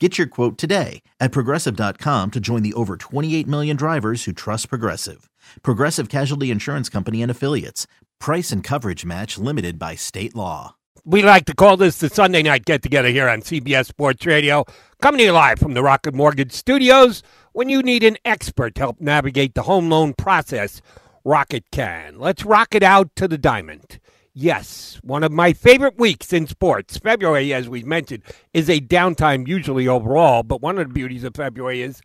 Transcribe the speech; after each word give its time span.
Get 0.00 0.18
your 0.18 0.26
quote 0.26 0.58
today 0.58 1.02
at 1.20 1.30
progressive.com 1.30 2.32
to 2.32 2.40
join 2.40 2.64
the 2.64 2.74
over 2.74 2.96
28 2.96 3.46
million 3.46 3.76
drivers 3.76 4.24
who 4.24 4.32
trust 4.32 4.68
Progressive. 4.68 5.30
Progressive 5.62 6.08
Casualty 6.08 6.50
Insurance 6.50 6.88
Company 6.88 7.22
and 7.22 7.30
Affiliates. 7.30 7.86
Price 8.18 8.50
and 8.50 8.64
coverage 8.64 9.04
match 9.04 9.38
limited 9.38 9.78
by 9.78 9.94
state 9.94 10.34
law. 10.34 10.74
We 11.04 11.22
like 11.22 11.44
to 11.44 11.54
call 11.54 11.76
this 11.76 11.98
the 11.98 12.08
Sunday 12.08 12.42
night 12.42 12.64
get 12.64 12.82
together 12.82 13.08
here 13.08 13.28
on 13.28 13.42
CBS 13.42 13.86
Sports 13.86 14.26
Radio, 14.26 14.64
coming 15.00 15.18
to 15.18 15.24
you 15.26 15.32
live 15.32 15.60
from 15.60 15.74
the 15.74 15.82
Rocket 15.82 16.12
Mortgage 16.12 16.52
Studios. 16.52 17.22
When 17.52 17.68
you 17.68 17.80
need 17.80 18.02
an 18.02 18.16
expert 18.24 18.74
to 18.74 18.80
help 18.80 19.00
navigate 19.00 19.54
the 19.54 19.62
home 19.62 19.90
loan 19.90 20.14
process, 20.14 20.82
Rocket 21.24 21.66
can. 21.70 22.18
Let's 22.18 22.44
rock 22.44 22.74
it 22.74 22.82
out 22.82 23.14
to 23.14 23.28
the 23.28 23.38
diamond. 23.38 24.00
Yes, 24.36 24.98
one 25.04 25.22
of 25.22 25.30
my 25.30 25.52
favorite 25.52 25.96
weeks 25.96 26.32
in 26.32 26.48
sports. 26.48 26.98
February, 26.98 27.54
as 27.54 27.68
we 27.68 27.84
mentioned, 27.84 28.24
is 28.52 28.68
a 28.68 28.80
downtime 28.80 29.46
usually 29.46 29.86
overall, 29.86 30.42
but 30.42 30.60
one 30.60 30.76
of 30.76 30.88
the 30.88 30.92
beauties 30.92 31.22
of 31.22 31.36
February 31.36 31.82
is 31.82 32.02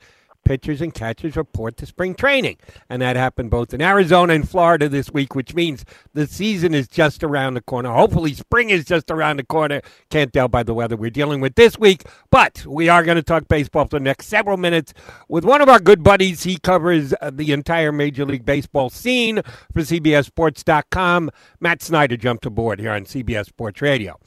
pitchers 0.49 0.81
and 0.81 0.95
catchers 0.95 1.35
report 1.35 1.77
to 1.77 1.85
spring 1.85 2.15
training. 2.15 2.57
And 2.89 3.03
that 3.03 3.15
happened 3.15 3.51
both 3.51 3.71
in 3.71 3.83
Arizona 3.83 4.33
and 4.33 4.49
Florida 4.49 4.89
this 4.89 5.11
week, 5.11 5.35
which 5.35 5.53
means 5.53 5.85
the 6.15 6.25
season 6.25 6.73
is 6.73 6.87
just 6.87 7.23
around 7.23 7.53
the 7.53 7.61
corner. 7.61 7.93
Hopefully, 7.93 8.33
spring 8.33 8.71
is 8.71 8.83
just 8.83 9.11
around 9.11 9.37
the 9.37 9.43
corner. 9.43 9.83
Can't 10.09 10.33
tell 10.33 10.47
by 10.47 10.63
the 10.63 10.73
weather 10.73 10.97
we're 10.97 11.11
dealing 11.11 11.39
with 11.39 11.53
this 11.53 11.77
week. 11.77 12.01
But 12.31 12.65
we 12.65 12.89
are 12.89 13.03
going 13.03 13.17
to 13.17 13.21
talk 13.21 13.47
baseball 13.47 13.85
for 13.85 13.99
the 13.99 14.03
next 14.03 14.25
several 14.25 14.57
minutes 14.57 14.91
with 15.27 15.45
one 15.45 15.61
of 15.61 15.69
our 15.69 15.79
good 15.79 16.01
buddies. 16.01 16.41
He 16.41 16.57
covers 16.57 17.13
uh, 17.21 17.29
the 17.31 17.51
entire 17.51 17.91
Major 17.91 18.25
League 18.25 18.43
Baseball 18.43 18.89
scene 18.89 19.43
for 19.71 19.81
CBSSports.com. 19.81 21.29
Matt 21.59 21.83
Snyder 21.83 22.17
jumped 22.17 22.47
aboard 22.47 22.79
here 22.79 22.91
on 22.91 23.05
CBS 23.05 23.45
Sports 23.45 23.83
Radio. 23.83 24.19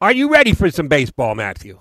Are 0.00 0.12
you 0.12 0.30
ready 0.30 0.52
for 0.52 0.70
some 0.70 0.86
baseball, 0.86 1.34
Matthew? 1.34 1.80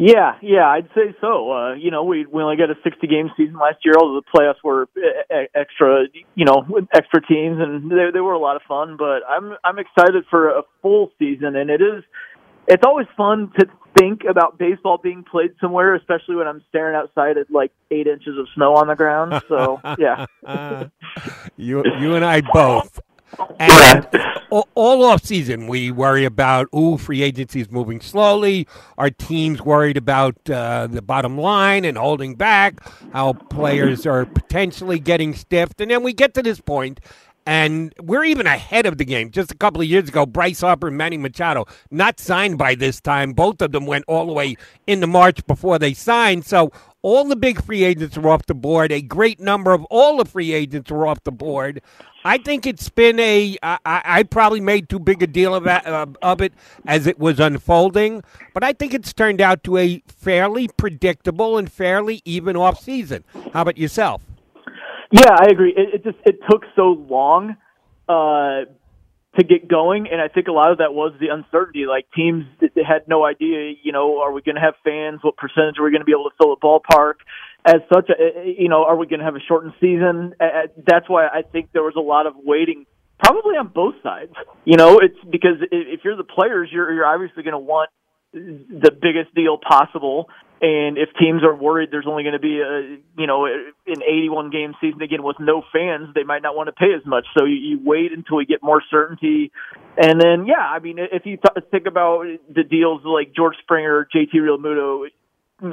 Yeah, 0.00 0.36
yeah, 0.40 0.66
I'd 0.66 0.88
say 0.94 1.14
so. 1.20 1.52
Uh, 1.52 1.74
you 1.74 1.90
know, 1.90 2.04
we 2.04 2.24
we 2.24 2.42
only 2.42 2.56
got 2.56 2.70
a 2.70 2.74
60 2.82 3.06
game 3.06 3.30
season 3.36 3.56
last 3.56 3.84
year. 3.84 3.94
All 3.98 4.14
the 4.14 4.22
playoffs 4.34 4.64
were 4.64 4.88
extra, 5.54 6.06
you 6.34 6.46
know, 6.46 6.64
with 6.66 6.86
extra 6.94 7.20
teams, 7.20 7.60
and 7.60 7.90
they 7.90 8.10
they 8.10 8.20
were 8.20 8.32
a 8.32 8.38
lot 8.38 8.56
of 8.56 8.62
fun. 8.62 8.96
But 8.96 9.20
I'm 9.28 9.56
I'm 9.62 9.78
excited 9.78 10.24
for 10.30 10.48
a 10.48 10.62
full 10.80 11.10
season, 11.18 11.54
and 11.54 11.68
it 11.68 11.82
is. 11.82 12.02
It's 12.66 12.82
always 12.82 13.08
fun 13.14 13.52
to 13.58 13.66
think 13.98 14.22
about 14.24 14.58
baseball 14.58 14.96
being 14.96 15.22
played 15.22 15.50
somewhere, 15.60 15.94
especially 15.94 16.36
when 16.36 16.46
I'm 16.46 16.62
staring 16.70 16.96
outside 16.96 17.36
at 17.36 17.50
like 17.50 17.72
eight 17.90 18.06
inches 18.06 18.38
of 18.38 18.46
snow 18.54 18.76
on 18.76 18.86
the 18.86 18.96
ground. 18.96 19.42
So 19.48 19.82
yeah, 19.98 20.24
you 21.58 21.84
you 22.00 22.14
and 22.14 22.24
I 22.24 22.40
both. 22.40 23.00
And 23.58 24.08
all, 24.90 25.04
off 25.04 25.24
season, 25.24 25.68
we 25.68 25.90
worry 25.90 26.24
about, 26.24 26.68
ooh, 26.74 26.98
free 26.98 27.22
agency 27.22 27.60
is 27.60 27.70
moving 27.70 28.00
slowly. 28.00 28.66
Our 28.98 29.10
team's 29.10 29.62
worried 29.62 29.96
about 29.96 30.50
uh, 30.50 30.88
the 30.88 31.00
bottom 31.00 31.38
line 31.38 31.84
and 31.84 31.96
holding 31.96 32.34
back, 32.34 32.80
how 33.12 33.34
players 33.34 34.04
are 34.04 34.26
potentially 34.26 34.98
getting 34.98 35.34
stiffed. 35.34 35.80
And 35.80 35.90
then 35.90 36.02
we 36.02 36.12
get 36.12 36.34
to 36.34 36.42
this 36.42 36.60
point, 36.60 37.00
and 37.46 37.94
we're 38.00 38.24
even 38.24 38.46
ahead 38.46 38.86
of 38.86 38.98
the 38.98 39.04
game. 39.04 39.30
Just 39.30 39.50
a 39.50 39.56
couple 39.56 39.80
of 39.80 39.86
years 39.86 40.08
ago, 40.08 40.26
Bryce 40.26 40.60
Harper 40.60 40.88
and 40.88 40.96
Manny 40.96 41.16
Machado, 41.16 41.66
not 41.90 42.20
signed 42.20 42.58
by 42.58 42.74
this 42.74 43.00
time. 43.00 43.32
Both 43.32 43.62
of 43.62 43.72
them 43.72 43.86
went 43.86 44.04
all 44.06 44.26
the 44.26 44.32
way 44.32 44.56
into 44.86 45.06
March 45.06 45.46
before 45.46 45.78
they 45.78 45.94
signed. 45.94 46.44
So 46.44 46.70
all 47.02 47.24
the 47.24 47.36
big 47.36 47.62
free 47.64 47.84
agents 47.84 48.16
are 48.16 48.28
off 48.28 48.46
the 48.46 48.54
board. 48.54 48.92
A 48.92 49.00
great 49.00 49.40
number 49.40 49.72
of 49.72 49.84
all 49.86 50.18
the 50.18 50.24
free 50.24 50.52
agents 50.52 50.90
are 50.90 51.06
off 51.06 51.22
the 51.24 51.32
board. 51.32 51.80
I 52.24 52.36
think 52.36 52.66
it's 52.66 52.90
been 52.90 53.18
a. 53.18 53.56
I, 53.62 53.78
I 53.86 54.22
probably 54.24 54.60
made 54.60 54.90
too 54.90 54.98
big 54.98 55.22
a 55.22 55.26
deal 55.26 55.54
of, 55.54 55.66
uh, 55.66 56.06
of 56.20 56.42
it 56.42 56.52
as 56.86 57.06
it 57.06 57.18
was 57.18 57.40
unfolding, 57.40 58.22
but 58.52 58.62
I 58.62 58.74
think 58.74 58.92
it's 58.92 59.14
turned 59.14 59.40
out 59.40 59.64
to 59.64 59.78
a 59.78 60.02
fairly 60.06 60.68
predictable 60.68 61.56
and 61.56 61.72
fairly 61.72 62.20
even 62.26 62.56
off 62.56 62.78
season. 62.78 63.24
How 63.54 63.62
about 63.62 63.78
yourself? 63.78 64.22
Yeah, 65.10 65.30
I 65.30 65.46
agree. 65.50 65.74
It, 65.76 65.94
it 65.94 66.04
just 66.04 66.18
it 66.24 66.40
took 66.48 66.62
so 66.76 66.92
long 67.08 67.56
uh, 68.08 68.70
to 69.36 69.44
get 69.44 69.68
going, 69.68 70.08
and 70.10 70.20
I 70.20 70.28
think 70.28 70.48
a 70.48 70.52
lot 70.52 70.72
of 70.72 70.78
that 70.78 70.94
was 70.94 71.12
the 71.20 71.28
uncertainty. 71.28 71.86
Like 71.86 72.06
teams 72.14 72.44
had 72.76 73.08
no 73.08 73.24
idea, 73.24 73.74
you 73.82 73.92
know, 73.92 74.20
are 74.20 74.32
we 74.32 74.42
going 74.42 74.56
to 74.56 74.60
have 74.60 74.74
fans? 74.84 75.20
What 75.22 75.36
percentage 75.36 75.78
are 75.78 75.84
we 75.84 75.90
going 75.90 76.00
to 76.02 76.06
be 76.06 76.12
able 76.12 76.30
to 76.30 76.36
fill 76.38 76.52
a 76.52 76.56
ballpark? 76.56 77.14
as 77.64 77.80
such, 77.92 78.08
a, 78.10 78.54
you 78.58 78.68
know, 78.68 78.84
are 78.84 78.96
we 78.96 79.06
going 79.06 79.20
to 79.20 79.24
have 79.24 79.36
a 79.36 79.40
shortened 79.46 79.74
season? 79.80 80.34
That's 80.86 81.08
why 81.08 81.26
I 81.26 81.42
think 81.42 81.70
there 81.72 81.82
was 81.82 81.94
a 81.96 82.00
lot 82.00 82.26
of 82.26 82.34
waiting, 82.36 82.86
probably 83.18 83.56
on 83.56 83.68
both 83.68 83.94
sides. 84.02 84.32
You 84.64 84.76
know, 84.76 84.98
it's 84.98 85.18
because 85.30 85.56
if 85.70 86.00
you're 86.04 86.16
the 86.16 86.24
players, 86.24 86.68
you're 86.72 86.92
you're 86.92 87.06
obviously 87.06 87.42
going 87.42 87.52
to 87.52 87.58
want 87.58 87.90
the 88.32 88.90
biggest 88.90 89.34
deal 89.34 89.58
possible. 89.58 90.28
And 90.62 90.98
if 90.98 91.08
teams 91.18 91.42
are 91.42 91.54
worried 91.54 91.88
there's 91.90 92.06
only 92.06 92.22
going 92.22 92.34
to 92.34 92.38
be 92.38 92.60
a, 92.60 92.98
you 93.18 93.26
know, 93.26 93.46
an 93.46 94.02
81 94.02 94.50
game 94.50 94.74
season 94.80 95.00
again 95.00 95.22
with 95.22 95.36
no 95.40 95.62
fans, 95.72 96.08
they 96.14 96.22
might 96.22 96.42
not 96.42 96.54
want 96.54 96.68
to 96.68 96.72
pay 96.72 96.92
as 96.94 97.04
much. 97.06 97.26
So 97.36 97.44
you, 97.44 97.54
you 97.54 97.80
wait 97.82 98.12
until 98.12 98.36
we 98.36 98.44
get 98.44 98.62
more 98.62 98.82
certainty. 98.90 99.52
And 99.96 100.20
then, 100.20 100.46
yeah, 100.46 100.60
I 100.60 100.78
mean, 100.78 100.98
if 100.98 101.24
you 101.24 101.38
th- 101.38 101.66
think 101.70 101.86
about 101.86 102.24
the 102.48 102.62
deals 102.62 103.02
like 103.04 103.34
George 103.34 103.56
Springer, 103.62 104.06
JT 104.14 104.34
Realmuto 104.34 105.06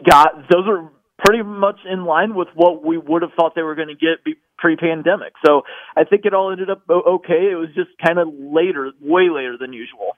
got, 0.05 0.47
those 0.49 0.67
are 0.67 0.89
pretty 1.25 1.43
much 1.43 1.79
in 1.89 2.05
line 2.05 2.35
with 2.35 2.47
what 2.53 2.83
we 2.85 2.97
would 2.97 3.23
have 3.23 3.31
thought 3.35 3.55
they 3.55 3.63
were 3.63 3.75
going 3.75 3.87
to 3.89 3.95
get 3.95 4.23
pre-pandemic. 4.57 5.33
So 5.45 5.63
I 5.95 6.03
think 6.03 6.25
it 6.25 6.33
all 6.33 6.51
ended 6.51 6.69
up 6.69 6.83
okay. 6.89 7.49
It 7.51 7.57
was 7.57 7.69
just 7.75 7.89
kind 8.03 8.19
of 8.19 8.27
later, 8.29 8.91
way 9.01 9.29
later 9.29 9.57
than 9.59 9.73
usual. 9.73 10.15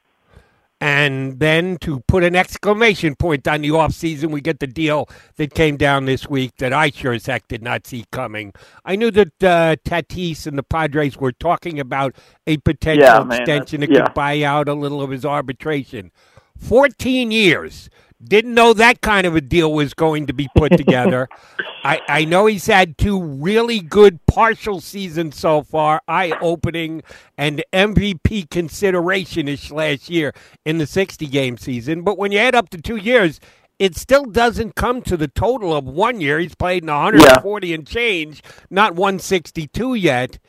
And 0.81 1.39
then 1.39 1.77
to 1.79 1.99
put 2.07 2.23
an 2.23 2.35
exclamation 2.35 3.15
point 3.15 3.47
on 3.47 3.61
the 3.61 3.71
off 3.71 3.93
season, 3.93 4.31
we 4.31 4.39
get 4.39 4.59
the 4.59 4.67
deal 4.67 5.09
that 5.35 5.53
came 5.53 5.75
down 5.75 6.05
this 6.05 6.29
week 6.29 6.53
that 6.59 6.71
I 6.71 6.89
sure 6.89 7.11
as 7.11 7.25
heck 7.25 7.47
did 7.49 7.61
not 7.61 7.85
see 7.85 8.05
coming. 8.11 8.53
I 8.85 8.95
knew 8.95 9.11
that 9.11 9.43
uh, 9.43 9.75
Tatis 9.83 10.47
and 10.47 10.57
the 10.57 10.63
Padres 10.63 11.17
were 11.17 11.33
talking 11.33 11.79
about 11.81 12.15
a 12.47 12.57
potential 12.57 13.03
yeah, 13.03 13.35
extension 13.35 13.81
that 13.81 13.91
yeah. 13.91 14.05
could 14.05 14.13
buy 14.13 14.41
out 14.43 14.69
a 14.69 14.73
little 14.73 15.01
of 15.01 15.09
his 15.09 15.25
arbitration. 15.25 16.11
14 16.57 17.31
years 17.31 17.89
didn't 18.23 18.53
know 18.53 18.73
that 18.73 19.01
kind 19.01 19.25
of 19.25 19.35
a 19.35 19.41
deal 19.41 19.71
was 19.71 19.93
going 19.93 20.27
to 20.27 20.33
be 20.33 20.49
put 20.55 20.75
together. 20.75 21.29
I, 21.83 22.01
I 22.07 22.25
know 22.25 22.45
he's 22.45 22.65
had 22.65 22.97
two 22.97 23.21
really 23.21 23.79
good 23.79 24.25
partial 24.25 24.81
seasons 24.81 25.37
so 25.37 25.61
far, 25.63 26.01
eye 26.07 26.33
opening 26.41 27.01
and 27.37 27.63
MVP 27.71 28.49
consideration 28.49 29.47
ish 29.47 29.71
last 29.71 30.09
year 30.09 30.33
in 30.65 30.77
the 30.77 30.87
60 30.87 31.25
game 31.27 31.57
season. 31.57 32.01
But 32.03 32.17
when 32.17 32.31
you 32.33 32.39
add 32.39 32.55
up 32.55 32.69
to 32.71 32.81
two 32.81 32.97
years, 32.97 33.39
it 33.79 33.95
still 33.95 34.25
doesn't 34.25 34.75
come 34.75 35.01
to 35.03 35.15
the 35.15 35.29
total 35.29 35.73
of 35.73 35.85
one 35.85 36.19
year. 36.19 36.39
He's 36.39 36.55
played 36.55 36.83
in 36.83 36.89
140 36.89 37.67
yeah. 37.67 37.75
and 37.75 37.87
change, 37.87 38.43
not 38.69 38.95
162 38.95 39.95
yet. 39.95 40.39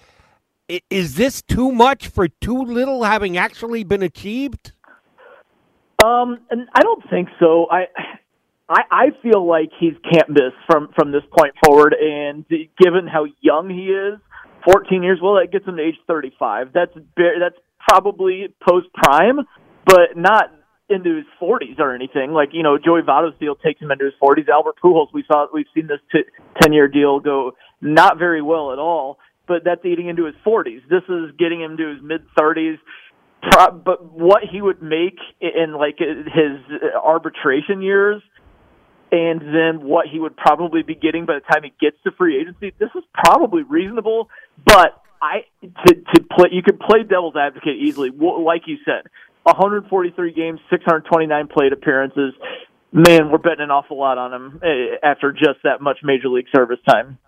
Is 0.89 1.15
this 1.15 1.43
too 1.43 1.71
much 1.71 2.09
for 2.09 2.29
too 2.29 2.63
little 2.63 3.05
having 3.05 3.37
actually 3.37 3.85
been 3.85 4.03
achieved? 4.03 4.73
Um, 6.03 6.39
and 6.51 6.69
I 6.75 6.81
don't 6.83 7.03
think 7.11 7.29
so. 7.39 7.67
I, 7.71 7.87
I, 8.69 8.83
I 8.91 9.07
feel 9.23 9.47
like 9.47 9.71
he's 9.79 9.95
can't 10.11 10.29
miss 10.31 10.53
from 10.67 10.89
from 10.95 11.13
this 11.13 11.23
point 11.37 11.55
forward. 11.65 11.95
And 12.01 12.45
given 12.49 13.07
how 13.07 13.27
young 13.41 13.69
he 13.69 13.87
is, 13.87 14.19
14 14.65 15.03
years, 15.03 15.19
well, 15.23 15.35
that 15.35 15.51
gets 15.53 15.67
him 15.67 15.77
to 15.77 15.83
age 15.83 15.97
35. 16.07 16.73
That's 16.73 16.93
that's 17.17 17.57
probably 17.79 18.55
post 18.67 18.87
prime, 18.95 19.41
but 19.85 20.17
not 20.17 20.53
into 20.89 21.17
his 21.17 21.27
40s 21.41 21.79
or 21.79 21.95
anything. 21.95 22.33
Like 22.33 22.51
you 22.53 22.63
know, 22.63 22.79
Joey 22.79 23.03
Votto's 23.03 23.39
deal 23.39 23.55
takes 23.55 23.81
him 23.81 23.91
into 23.91 24.05
his 24.05 24.15
40s. 24.23 24.49
Albert 24.49 24.77
Pujols, 24.83 25.09
we 25.13 25.25
saw 25.27 25.47
we've 25.53 25.67
seen 25.75 25.89
this 25.89 26.01
10 26.61 26.73
year 26.73 26.89
deal 26.89 27.21
go 27.21 27.53
not 27.81 28.19
very 28.19 28.43
well 28.43 28.73
at 28.73 28.79
all, 28.79 29.19
but 29.47 29.65
that's 29.65 29.85
eating 29.85 30.09
into 30.09 30.27
his 30.27 30.35
40s. 30.47 30.81
This 30.89 31.03
is 31.09 31.31
getting 31.39 31.61
him 31.61 31.77
to 31.77 31.95
his 31.95 32.03
mid 32.03 32.23
30s. 32.39 32.79
But 33.43 34.13
what 34.13 34.43
he 34.51 34.61
would 34.61 34.83
make 34.83 35.19
in 35.41 35.73
like 35.73 35.99
his 35.99 36.81
arbitration 36.95 37.83
years, 37.83 38.23
and 39.13 39.41
then 39.41 39.87
what 39.87 40.07
he 40.07 40.19
would 40.21 40.37
probably 40.37 40.83
be 40.83 40.95
getting 40.95 41.27
by 41.27 41.35
the 41.35 41.41
time 41.41 41.63
he 41.65 41.73
gets 41.81 41.97
to 42.05 42.13
free 42.13 42.41
agency, 42.41 42.73
this 42.79 42.91
is 42.95 43.03
probably 43.13 43.63
reasonable. 43.63 44.29
But 44.65 45.03
I 45.21 45.45
to 45.63 45.95
to 45.95 46.23
play, 46.31 46.49
you 46.53 46.63
could 46.63 46.79
play 46.79 47.03
devil's 47.03 47.37
advocate 47.37 47.77
easily, 47.77 48.11
like 48.11 48.63
you 48.67 48.77
said 48.85 49.11
143 49.45 50.33
games, 50.33 50.61
629 50.71 51.49
plate 51.49 51.73
appearances. 51.73 52.35
Man, 52.93 53.31
we're 53.31 53.39
betting 53.39 53.61
an 53.61 53.71
awful 53.71 53.99
lot 53.99 54.19
on 54.19 54.35
him 54.35 54.61
eh, 54.63 54.97
after 55.03 55.33
just 55.33 55.63
that 55.65 55.81
much 55.81 55.99
major 56.03 56.29
league 56.29 56.47
service 56.55 56.79
time. 56.89 57.19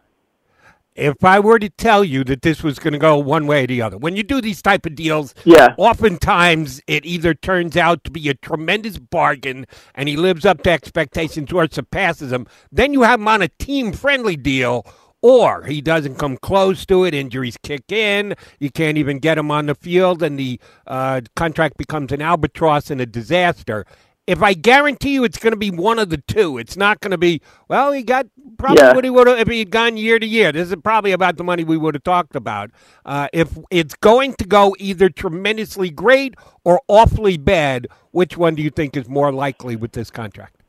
If 0.94 1.24
I 1.24 1.40
were 1.40 1.58
to 1.58 1.70
tell 1.70 2.04
you 2.04 2.22
that 2.24 2.42
this 2.42 2.62
was 2.62 2.78
going 2.78 2.92
to 2.92 2.98
go 2.98 3.16
one 3.16 3.46
way 3.46 3.64
or 3.64 3.66
the 3.66 3.80
other, 3.80 3.96
when 3.96 4.14
you 4.14 4.22
do 4.22 4.40
these 4.42 4.60
type 4.60 4.84
of 4.84 4.94
deals, 4.94 5.34
yeah. 5.44 5.74
oftentimes 5.78 6.82
it 6.86 7.06
either 7.06 7.32
turns 7.32 7.76
out 7.76 8.04
to 8.04 8.10
be 8.10 8.28
a 8.28 8.34
tremendous 8.34 8.98
bargain 8.98 9.66
and 9.94 10.08
he 10.08 10.16
lives 10.16 10.44
up 10.44 10.62
to 10.64 10.70
expectations 10.70 11.50
or 11.50 11.66
surpasses 11.70 12.30
them. 12.30 12.46
Then 12.70 12.92
you 12.92 13.02
have 13.02 13.20
him 13.20 13.28
on 13.28 13.40
a 13.40 13.48
team-friendly 13.48 14.36
deal 14.36 14.86
or 15.22 15.62
he 15.62 15.80
doesn't 15.80 16.16
come 16.16 16.36
close 16.36 16.84
to 16.86 17.04
it. 17.04 17.14
Injuries 17.14 17.56
kick 17.62 17.90
in. 17.90 18.34
You 18.58 18.70
can't 18.70 18.98
even 18.98 19.18
get 19.18 19.38
him 19.38 19.50
on 19.50 19.66
the 19.66 19.74
field, 19.74 20.22
and 20.22 20.38
the 20.38 20.60
uh, 20.86 21.22
contract 21.36 21.76
becomes 21.78 22.12
an 22.12 22.20
albatross 22.20 22.90
and 22.90 23.00
a 23.00 23.06
disaster. 23.06 23.86
If 24.26 24.42
I 24.42 24.54
guarantee 24.54 25.14
you 25.14 25.24
it's 25.24 25.38
going 25.38 25.52
to 25.52 25.56
be 25.56 25.70
one 25.70 25.98
of 25.98 26.10
the 26.10 26.18
two, 26.18 26.58
it's 26.58 26.76
not 26.76 27.00
going 27.00 27.12
to 27.12 27.18
be, 27.18 27.40
well, 27.68 27.92
he 27.92 28.02
got 28.02 28.26
probably 28.58 28.82
yeah. 28.82 28.94
what 28.94 29.04
he 29.04 29.10
would 29.10 29.26
have 29.26 29.38
if 29.38 29.48
he 29.48 29.60
had 29.60 29.70
gone 29.70 29.96
year 29.96 30.18
to 30.18 30.26
year. 30.26 30.52
This 30.52 30.70
is 30.70 30.76
probably 30.82 31.12
about 31.12 31.36
the 31.36 31.44
money 31.44 31.64
we 31.64 31.76
would 31.76 31.94
have 31.94 32.04
talked 32.04 32.36
about. 32.36 32.70
Uh, 33.04 33.28
if 33.32 33.58
it's 33.70 33.94
going 33.94 34.34
to 34.34 34.44
go 34.44 34.74
either 34.78 35.08
tremendously 35.08 35.90
great 35.90 36.34
or 36.64 36.80
awfully 36.88 37.36
bad, 37.36 37.88
which 38.10 38.36
one 38.36 38.54
do 38.54 38.62
you 38.62 38.70
think 38.70 38.96
is 38.96 39.08
more 39.08 39.32
likely 39.32 39.76
with 39.76 39.92
this 39.92 40.10
contract? 40.10 40.62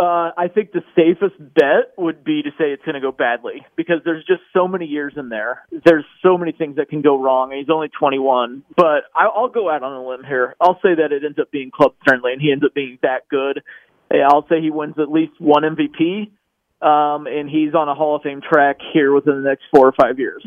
Uh, 0.00 0.32
I 0.34 0.48
think 0.48 0.72
the 0.72 0.82
safest 0.96 1.36
bet 1.38 1.92
would 1.98 2.24
be 2.24 2.40
to 2.42 2.50
say 2.52 2.72
it's 2.72 2.82
going 2.84 2.94
to 2.94 3.02
go 3.02 3.12
badly 3.12 3.66
because 3.76 3.96
there's 4.02 4.24
just 4.24 4.40
so 4.54 4.66
many 4.66 4.86
years 4.86 5.12
in 5.14 5.28
there. 5.28 5.62
There's 5.84 6.06
so 6.22 6.38
many 6.38 6.52
things 6.52 6.76
that 6.76 6.88
can 6.88 7.02
go 7.02 7.20
wrong. 7.20 7.52
He's 7.52 7.68
only 7.68 7.88
21, 7.88 8.64
but 8.76 9.04
I'll 9.14 9.50
go 9.50 9.68
out 9.68 9.82
on 9.82 9.92
a 9.92 10.08
limb 10.08 10.24
here. 10.24 10.56
I'll 10.58 10.80
say 10.82 10.94
that 10.94 11.12
it 11.12 11.22
ends 11.22 11.38
up 11.38 11.50
being 11.50 11.70
club 11.70 11.92
friendly 12.02 12.32
and 12.32 12.40
he 12.40 12.50
ends 12.50 12.64
up 12.64 12.72
being 12.72 12.98
that 13.02 13.28
good. 13.28 13.62
I'll 14.10 14.46
say 14.48 14.62
he 14.62 14.70
wins 14.70 14.94
at 14.98 15.10
least 15.10 15.32
one 15.38 15.62
MVP, 15.62 16.30
um, 16.82 17.26
and 17.26 17.48
he's 17.48 17.74
on 17.74 17.88
a 17.88 17.94
Hall 17.94 18.16
of 18.16 18.22
Fame 18.22 18.40
track 18.40 18.78
here 18.92 19.12
within 19.14 19.42
the 19.42 19.48
next 19.48 19.64
four 19.74 19.86
or 19.86 19.92
five 19.92 20.18
years. 20.18 20.46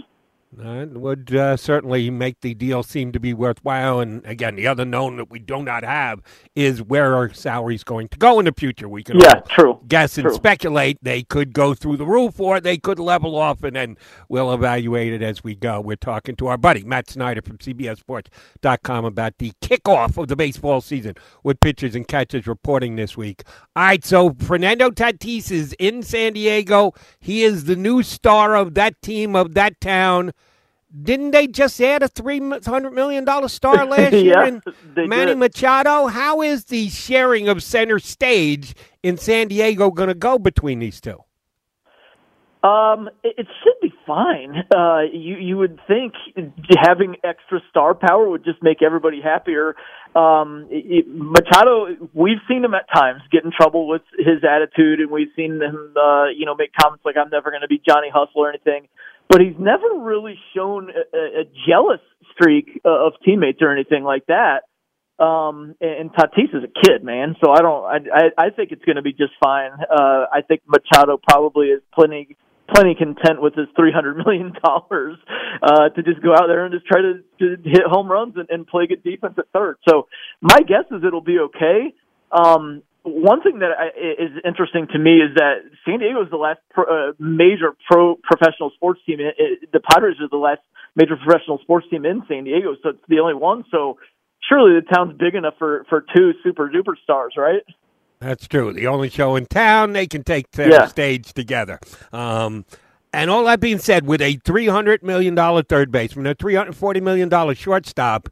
That 0.57 0.89
would 0.91 1.33
uh, 1.35 1.57
certainly 1.57 2.11
make 2.11 2.41
the 2.41 2.53
deal 2.53 2.83
seem 2.83 3.11
to 3.13 3.19
be 3.19 3.33
worthwhile. 3.33 4.00
And 4.00 4.23
again, 4.25 4.55
the 4.55 4.67
other 4.67 4.85
known 4.85 5.17
that 5.17 5.31
we 5.31 5.39
do 5.39 5.63
not 5.63 5.83
have 5.83 6.21
is 6.55 6.81
where 6.81 7.15
our 7.15 7.33
salaries 7.33 7.83
going 7.83 8.07
to 8.09 8.17
go 8.19 8.39
in 8.39 8.45
the 8.45 8.53
future. 8.53 8.88
We 8.88 9.03
can 9.03 9.19
yeah, 9.19 9.41
true. 9.50 9.79
guess 9.88 10.17
and 10.17 10.25
true. 10.25 10.35
speculate. 10.35 11.00
They 11.01 11.23
could 11.23 11.53
go 11.53 11.73
through 11.73 11.97
the 11.97 12.05
roof 12.05 12.39
or 12.39 12.59
they 12.59 12.77
could 12.77 13.00
level 13.00 13.35
off, 13.35 13.63
and 13.63 13.75
then 13.75 13.97
we'll 14.29 14.53
evaluate 14.53 15.11
it 15.11 15.23
as 15.23 15.44
we 15.44 15.55
go. 15.55 15.81
We're 15.81 15.95
talking 15.95 16.35
to 16.35 16.47
our 16.47 16.57
buddy 16.57 16.83
Matt 16.83 17.09
Snyder 17.09 17.41
from 17.41 17.57
CBSSports.com 17.57 19.05
about 19.05 19.39
the 19.39 19.53
kickoff 19.61 20.21
of 20.21 20.27
the 20.27 20.35
baseball 20.35 20.81
season 20.81 21.15
with 21.41 21.59
pitchers 21.59 21.95
and 21.95 22.07
catchers 22.07 22.45
reporting 22.45 22.95
this 22.95 23.17
week. 23.17 23.44
All 23.75 23.83
right, 23.83 24.05
so 24.05 24.35
Fernando 24.38 24.91
Tatis 24.91 25.50
is 25.50 25.73
in 25.79 26.03
San 26.03 26.33
Diego. 26.33 26.94
He 27.19 27.44
is 27.44 27.63
the 27.63 27.75
new 27.75 28.03
star 28.03 28.55
of 28.55 28.75
that 28.75 29.01
team, 29.01 29.35
of 29.35 29.55
that 29.55 29.81
town. 29.81 30.31
Didn't 31.01 31.31
they 31.31 31.48
just 31.48 31.81
add 31.81 32.04
a 32.04 32.07
three 32.07 32.40
hundred 32.40 32.92
million 32.92 33.25
dollar 33.25 33.48
star 33.48 33.86
last 33.88 34.13
year 34.13 34.44
in 34.44 34.62
Manny 34.95 35.31
did. 35.31 35.38
Machado? 35.38 36.07
How 36.07 36.42
is 36.42 36.66
the 36.66 36.90
sharing 36.90 37.50
of 37.50 37.63
center 37.63 37.98
stage 37.98 38.75
in 39.01 39.18
San 39.18 39.48
Diego 39.48 39.90
going 39.90 40.10
to 40.10 40.16
go 40.16 40.38
between 40.38 40.80
these 40.80 41.01
two? 41.01 41.24
Um, 42.63 43.10
it, 43.24 43.36
it 43.40 43.48
should 43.63 43.81
be 43.81 43.94
fine. 44.06 44.63
Uh, 44.74 45.01
you 45.12 45.36
you 45.36 45.57
would 45.57 45.80
think 45.88 46.13
having 46.80 47.16
extra 47.24 47.60
star 47.69 47.96
power 47.96 48.30
would 48.30 48.46
just 48.46 48.62
make 48.62 48.84
everybody 48.84 49.19
happier. 49.19 49.75
Um, 50.16 50.68
it, 50.69 51.06
Machado, 51.07 51.88
we've 52.13 52.38
seen 52.48 52.63
him 52.63 52.75
at 52.75 52.86
times 52.94 53.22
get 53.31 53.44
in 53.44 53.51
trouble 53.51 53.88
with 53.88 54.04
his 54.18 54.44
attitude, 54.48 55.00
and 55.00 55.10
we've 55.10 55.31
seen 55.36 55.60
him, 55.60 55.96
uh, 55.98 56.25
you 56.30 56.46
know, 56.46 56.56
make 56.56 56.72
comments 56.80 57.04
like 57.04 57.18
"I'm 57.18 57.31
never 57.31 57.50
going 57.50 57.63
to 57.63 57.68
be 57.68 57.81
Johnny 57.86 58.10
Hustle" 58.13 58.46
or 58.46 58.50
anything 58.50 58.88
but 59.33 59.41
he's 59.41 59.57
never 59.57 59.97
really 59.97 60.35
shown 60.56 60.91
a, 60.91 61.18
a 61.18 61.44
jealous 61.68 62.00
streak 62.33 62.80
of 62.85 63.13
teammates 63.25 63.63
or 63.63 63.74
anything 63.74 64.03
like 64.03 64.27
that. 64.27 64.62
Um, 65.18 65.74
and, 65.81 66.12
Tatis 66.13 66.53
is 66.53 66.63
a 66.63 66.85
kid, 66.85 67.03
man. 67.03 67.35
So 67.44 67.51
I 67.51 67.62
don't. 67.62 67.83
I 67.83 67.97
I, 68.13 68.45
I 68.45 68.50
think 68.51 68.71
it's 68.71 68.85
going 68.85 68.97
to 68.97 69.01
be 69.01 69.12
just 69.12 69.33
fine. 69.44 69.71
Uh, 69.71 70.25
I 70.31 70.41
think 70.47 70.62
Machado 70.68 71.18
probably 71.18 71.68
is 71.68 71.81
plenty 71.95 72.38
plenty 72.74 72.94
content 72.95 73.41
with 73.41 73.56
his 73.56 73.68
three 73.75 73.91
hundred 73.91 74.18
million 74.25 74.53
dollars 74.63 75.18
uh, 75.63 75.89
to 75.89 76.03
just 76.03 76.21
go 76.21 76.33
out 76.33 76.45
there 76.47 76.65
and 76.65 76.74
just 76.74 76.86
try 76.86 77.01
to, 77.01 77.13
to 77.39 77.62
hit 77.63 77.83
home 77.86 78.12
runs 78.12 78.36
and, 78.38 78.47
and 78.50 78.68
play 78.68 78.86
good 78.86 79.03
defense 79.03 79.33
at 79.39 79.45
third. 79.51 79.77
So 79.89 80.07
my 80.41 80.59
guess 80.59 80.86
is 80.91 81.03
it'll 81.06 81.21
be 81.21 81.39
okay. 81.39 81.94
Um, 82.31 82.83
one 83.03 83.41
thing 83.41 83.59
that 83.59 83.71
I, 83.77 83.88
is 83.97 84.31
interesting 84.45 84.88
to 84.94 85.00
me 85.00 85.19
is 85.19 85.35
that 85.35 85.63
San 85.85 86.00
Diego 86.00 86.23
is 86.23 86.29
the 86.31 86.38
last 86.38 86.59
pro, 86.71 86.83
uh, 86.85 87.13
major 87.19 87.75
pro 87.89 88.15
professional 88.23 88.71
sports 88.75 89.01
team. 89.05 89.19
It, 89.19 89.35
it, 89.38 89.71
the 89.71 89.79
Padres 89.79 90.17
are 90.21 90.29
the 90.29 90.38
last 90.38 90.61
major 90.95 91.15
professional 91.17 91.59
sports 91.59 91.85
team 91.89 92.05
in 92.05 92.23
San 92.27 92.45
Diego, 92.45 92.75
so 92.81 92.89
it's 92.89 93.00
the 93.09 93.19
only 93.19 93.33
one. 93.33 93.65
So 93.71 93.97
surely 94.50 94.79
the 94.79 94.85
town's 94.94 95.17
big 95.17 95.35
enough 95.35 95.55
for 95.59 95.85
for 95.89 96.05
two 96.15 96.31
super 96.44 96.69
duper 96.69 96.95
stars, 97.03 97.33
right? 97.38 97.63
That's 98.19 98.47
true. 98.47 98.71
The 98.71 98.88
only 98.88 99.09
show 99.09 99.35
in 99.35 99.47
town 99.47 99.91
they 99.91 100.07
can 100.07 100.23
take 100.23 100.51
their 100.51 100.71
yeah. 100.71 100.85
stage 100.88 101.33
together. 101.33 101.79
Um, 102.13 102.65
and 103.11 103.29
all 103.29 103.44
that 103.45 103.59
being 103.59 103.79
said, 103.79 104.07
with 104.07 104.21
a 104.21 104.38
three 104.45 104.67
hundred 104.67 105.03
million 105.03 105.35
dollar 105.35 105.61
third 105.61 105.91
baseman, 105.91 106.25
a 106.27 106.33
three 106.33 106.55
hundred 106.55 106.75
forty 106.77 107.01
million 107.01 107.27
dollar 107.27 107.53
shortstop, 107.53 108.29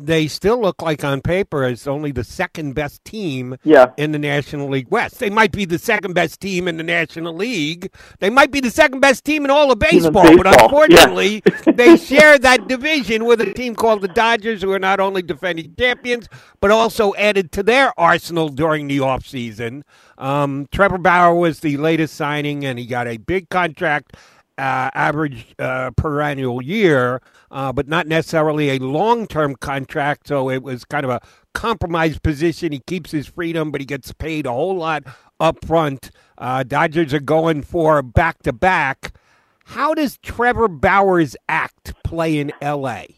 they 0.00 0.26
still 0.26 0.60
look 0.60 0.82
like 0.82 1.04
on 1.04 1.20
paper 1.20 1.64
as 1.64 1.86
only 1.86 2.12
the 2.12 2.24
second 2.24 2.74
best 2.74 3.04
team 3.04 3.56
yeah. 3.64 3.92
in 3.96 4.12
the 4.12 4.18
National 4.18 4.68
League 4.68 4.88
West. 4.90 5.18
They 5.18 5.30
might 5.30 5.52
be 5.52 5.64
the 5.64 5.78
second 5.78 6.14
best 6.14 6.40
team 6.40 6.68
in 6.68 6.76
the 6.76 6.82
National 6.82 7.34
League. 7.34 7.92
They 8.18 8.30
might 8.30 8.50
be 8.50 8.60
the 8.60 8.70
second 8.70 9.00
best 9.00 9.24
team 9.24 9.44
in 9.44 9.50
all 9.50 9.70
of 9.70 9.78
baseball, 9.78 10.22
baseball. 10.22 10.42
but 10.44 10.62
unfortunately, 10.62 11.42
yeah. 11.44 11.72
they 11.74 11.96
share 11.96 12.38
that 12.38 12.68
division 12.68 13.24
with 13.24 13.40
a 13.40 13.52
team 13.52 13.74
called 13.74 14.02
the 14.02 14.08
Dodgers, 14.08 14.62
who 14.62 14.72
are 14.72 14.78
not 14.78 15.00
only 15.00 15.22
defending 15.22 15.74
champions, 15.78 16.28
but 16.60 16.70
also 16.70 17.14
added 17.14 17.52
to 17.52 17.62
their 17.62 17.98
arsenal 17.98 18.48
during 18.48 18.88
the 18.88 18.98
offseason. 18.98 19.82
Um, 20.18 20.68
Trevor 20.70 20.98
Bauer 20.98 21.34
was 21.34 21.60
the 21.60 21.76
latest 21.76 22.14
signing, 22.14 22.64
and 22.64 22.78
he 22.78 22.86
got 22.86 23.06
a 23.08 23.16
big 23.16 23.48
contract 23.48 24.16
uh, 24.58 24.90
average 24.94 25.54
uh, 25.58 25.90
per 25.96 26.20
annual 26.20 26.62
year, 26.62 27.20
uh, 27.50 27.72
but 27.72 27.88
not 27.88 28.06
necessarily 28.06 28.70
a 28.70 28.78
long 28.78 29.26
term 29.26 29.56
contract. 29.56 30.28
So 30.28 30.50
it 30.50 30.62
was 30.62 30.84
kind 30.84 31.04
of 31.04 31.10
a 31.10 31.20
compromised 31.54 32.22
position. 32.22 32.72
He 32.72 32.80
keeps 32.80 33.10
his 33.10 33.26
freedom, 33.26 33.70
but 33.70 33.80
he 33.80 33.86
gets 33.86 34.12
paid 34.12 34.46
a 34.46 34.52
whole 34.52 34.76
lot 34.76 35.04
up 35.40 35.64
front. 35.64 36.10
Uh, 36.38 36.62
Dodgers 36.62 37.14
are 37.14 37.20
going 37.20 37.62
for 37.62 38.02
back 38.02 38.42
to 38.42 38.52
back. 38.52 39.14
How 39.66 39.94
does 39.94 40.18
Trevor 40.18 40.68
Bauer's 40.68 41.36
act 41.48 41.94
play 42.04 42.38
in 42.38 42.52
L.A.? 42.60 43.16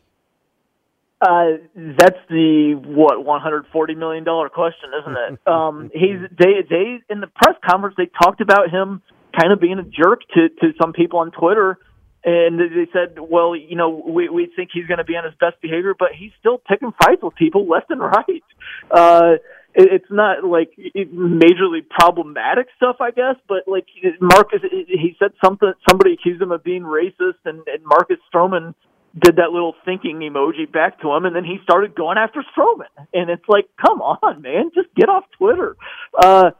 Uh, 1.20 1.56
that's 1.74 2.18
the 2.28 2.74
what 2.84 3.24
140 3.24 3.94
million 3.94 4.24
dollar 4.24 4.48
question, 4.50 4.90
isn't 5.00 5.16
it? 5.16 5.40
Um, 5.46 5.90
he's 5.94 6.18
they 6.38 6.62
they 6.68 6.98
in 7.08 7.20
the 7.20 7.28
press 7.28 7.54
conference 7.64 7.94
they 7.96 8.10
talked 8.22 8.40
about 8.40 8.70
him 8.70 9.02
kind 9.38 9.52
of 9.52 9.60
being 9.60 9.78
a 9.78 9.82
jerk 9.82 10.20
to 10.34 10.48
to 10.60 10.72
some 10.80 10.92
people 10.92 11.20
on 11.20 11.30
Twitter. 11.30 11.78
And 12.26 12.58
they 12.58 12.88
said, 12.90 13.18
well, 13.20 13.54
you 13.54 13.76
know, 13.76 14.02
we 14.06 14.30
we 14.30 14.50
think 14.56 14.70
he's 14.72 14.86
going 14.86 14.98
to 14.98 15.04
be 15.04 15.14
on 15.14 15.24
his 15.24 15.34
best 15.38 15.60
behavior, 15.60 15.94
but 15.98 16.08
he's 16.18 16.32
still 16.40 16.56
picking 16.56 16.92
fights 17.04 17.22
with 17.22 17.34
people 17.34 17.68
left 17.68 17.90
and 17.90 18.00
right. 18.00 18.42
Uh, 18.90 19.32
it, 19.74 19.88
it's 19.92 20.10
not 20.10 20.42
like 20.42 20.70
majorly 20.96 21.86
problematic 21.86 22.68
stuff, 22.76 22.96
I 23.00 23.10
guess, 23.10 23.36
but 23.46 23.64
like 23.66 23.86
Marcus, 24.20 24.60
he 24.62 25.16
said 25.18 25.32
something. 25.44 25.72
Somebody 25.86 26.14
accused 26.14 26.40
him 26.40 26.50
of 26.50 26.64
being 26.64 26.82
racist, 26.82 27.44
and, 27.44 27.60
and 27.68 27.84
Marcus 27.84 28.18
Stroman 28.32 28.74
did 29.20 29.36
that 29.36 29.50
little 29.52 29.74
thinking 29.84 30.18
emoji 30.20 30.70
back 30.70 31.00
to 31.00 31.12
him, 31.12 31.24
and 31.24 31.36
then 31.36 31.44
he 31.44 31.58
started 31.62 31.94
going 31.94 32.18
after 32.18 32.44
Stroman. 32.56 33.06
And 33.12 33.30
it's 33.30 33.48
like, 33.48 33.68
come 33.80 34.00
on, 34.00 34.42
man, 34.42 34.70
just 34.74 34.88
get 34.96 35.08
off 35.08 35.24
Twitter. 35.38 35.76
Uh, 36.18 36.50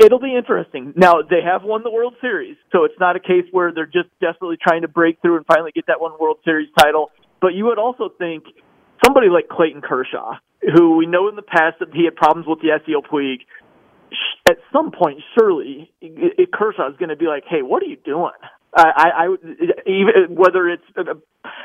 it'll 0.00 0.20
be 0.20 0.36
interesting. 0.36 0.92
Now 0.96 1.22
they 1.22 1.42
have 1.44 1.62
won 1.62 1.82
the 1.82 1.90
World 1.90 2.14
Series, 2.20 2.56
so 2.72 2.84
it's 2.84 2.98
not 3.00 3.16
a 3.16 3.20
case 3.20 3.44
where 3.50 3.72
they're 3.72 3.86
just 3.86 4.08
desperately 4.20 4.56
trying 4.60 4.82
to 4.82 4.88
break 4.88 5.20
through 5.20 5.36
and 5.36 5.46
finally 5.46 5.72
get 5.74 5.86
that 5.86 6.00
one 6.00 6.12
World 6.20 6.38
Series 6.44 6.68
title. 6.78 7.10
But 7.40 7.54
you 7.54 7.66
would 7.66 7.78
also 7.78 8.10
think 8.16 8.44
somebody 9.04 9.28
like 9.28 9.48
Clayton 9.48 9.82
Kershaw, 9.82 10.34
who 10.74 10.96
we 10.96 11.06
know 11.06 11.28
in 11.28 11.36
the 11.36 11.42
past 11.42 11.78
that 11.80 11.88
he 11.92 12.04
had 12.04 12.16
problems 12.16 12.46
with 12.46 12.60
the 12.60 12.68
Yasiel 12.68 13.02
Puig, 13.02 13.40
at 14.48 14.58
some 14.72 14.92
point, 14.92 15.20
surely 15.38 15.90
Kershaw 16.52 16.90
is 16.90 16.96
going 16.96 17.08
to 17.08 17.16
be 17.16 17.26
like, 17.26 17.44
"Hey, 17.48 17.62
what 17.62 17.82
are 17.82 17.86
you 17.86 17.96
doing?" 18.04 18.32
I, 18.76 18.90
I, 18.96 19.24
I 19.24 19.36
even 19.86 20.36
whether 20.36 20.68
it's, 20.68 20.84
uh, 20.96 21.14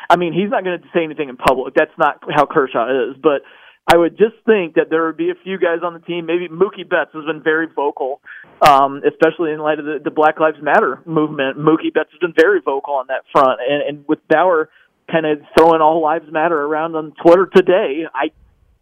I 0.10 0.18
mean, 0.18 0.34
he's 0.34 0.50
not 0.50 0.64
going 0.64 0.80
to 0.80 0.88
say 0.94 1.04
anything 1.04 1.30
in 1.30 1.38
public. 1.38 1.74
That's 1.76 1.96
not 1.98 2.24
how 2.30 2.46
Kershaw 2.46 3.10
is. 3.10 3.18
But 3.22 3.42
I 3.92 3.98
would 3.98 4.18
just 4.18 4.36
think 4.46 4.76
that 4.76 4.92
there 4.92 5.08
would 5.08 5.18
be 5.18 5.32
a 5.32 5.36
few 5.44 5.58
guys 5.58 5.80
on 5.84 5.94
the 5.94 6.00
team. 6.00 6.28
Maybe 6.28 6.48
Mookie 6.48 6.88
Betts 6.88 7.10
has 7.14 7.26
been 7.26 7.42
very 7.42 7.66
vocal, 7.66 8.22
um, 8.62 9.02
especially 9.08 9.52
in 9.52 9.60
light 9.60 9.80
of 9.80 9.86
the, 9.86 10.00
the 10.04 10.12
Black 10.12 10.40
Lives 10.40 10.62
Matter 10.62 11.02
movement. 11.06 11.58
Mookie 11.58 11.92
Betts 11.92 12.12
has 12.12 12.20
been 12.20 12.36
very 12.38 12.62
vocal 12.62 12.94
on 12.94 13.08
that 13.08 13.24
front, 13.32 13.60
and, 13.68 13.82
and 13.82 14.08
with 14.08 14.20
Bauer 14.28 14.70
kind 15.12 15.26
of 15.26 15.42
throwing 15.58 15.82
all 15.82 16.04
lives 16.04 16.32
matter 16.32 16.56
around 16.56 16.96
on 16.96 17.14
Twitter 17.24 17.48
today, 17.48 18.04
I 18.14 18.32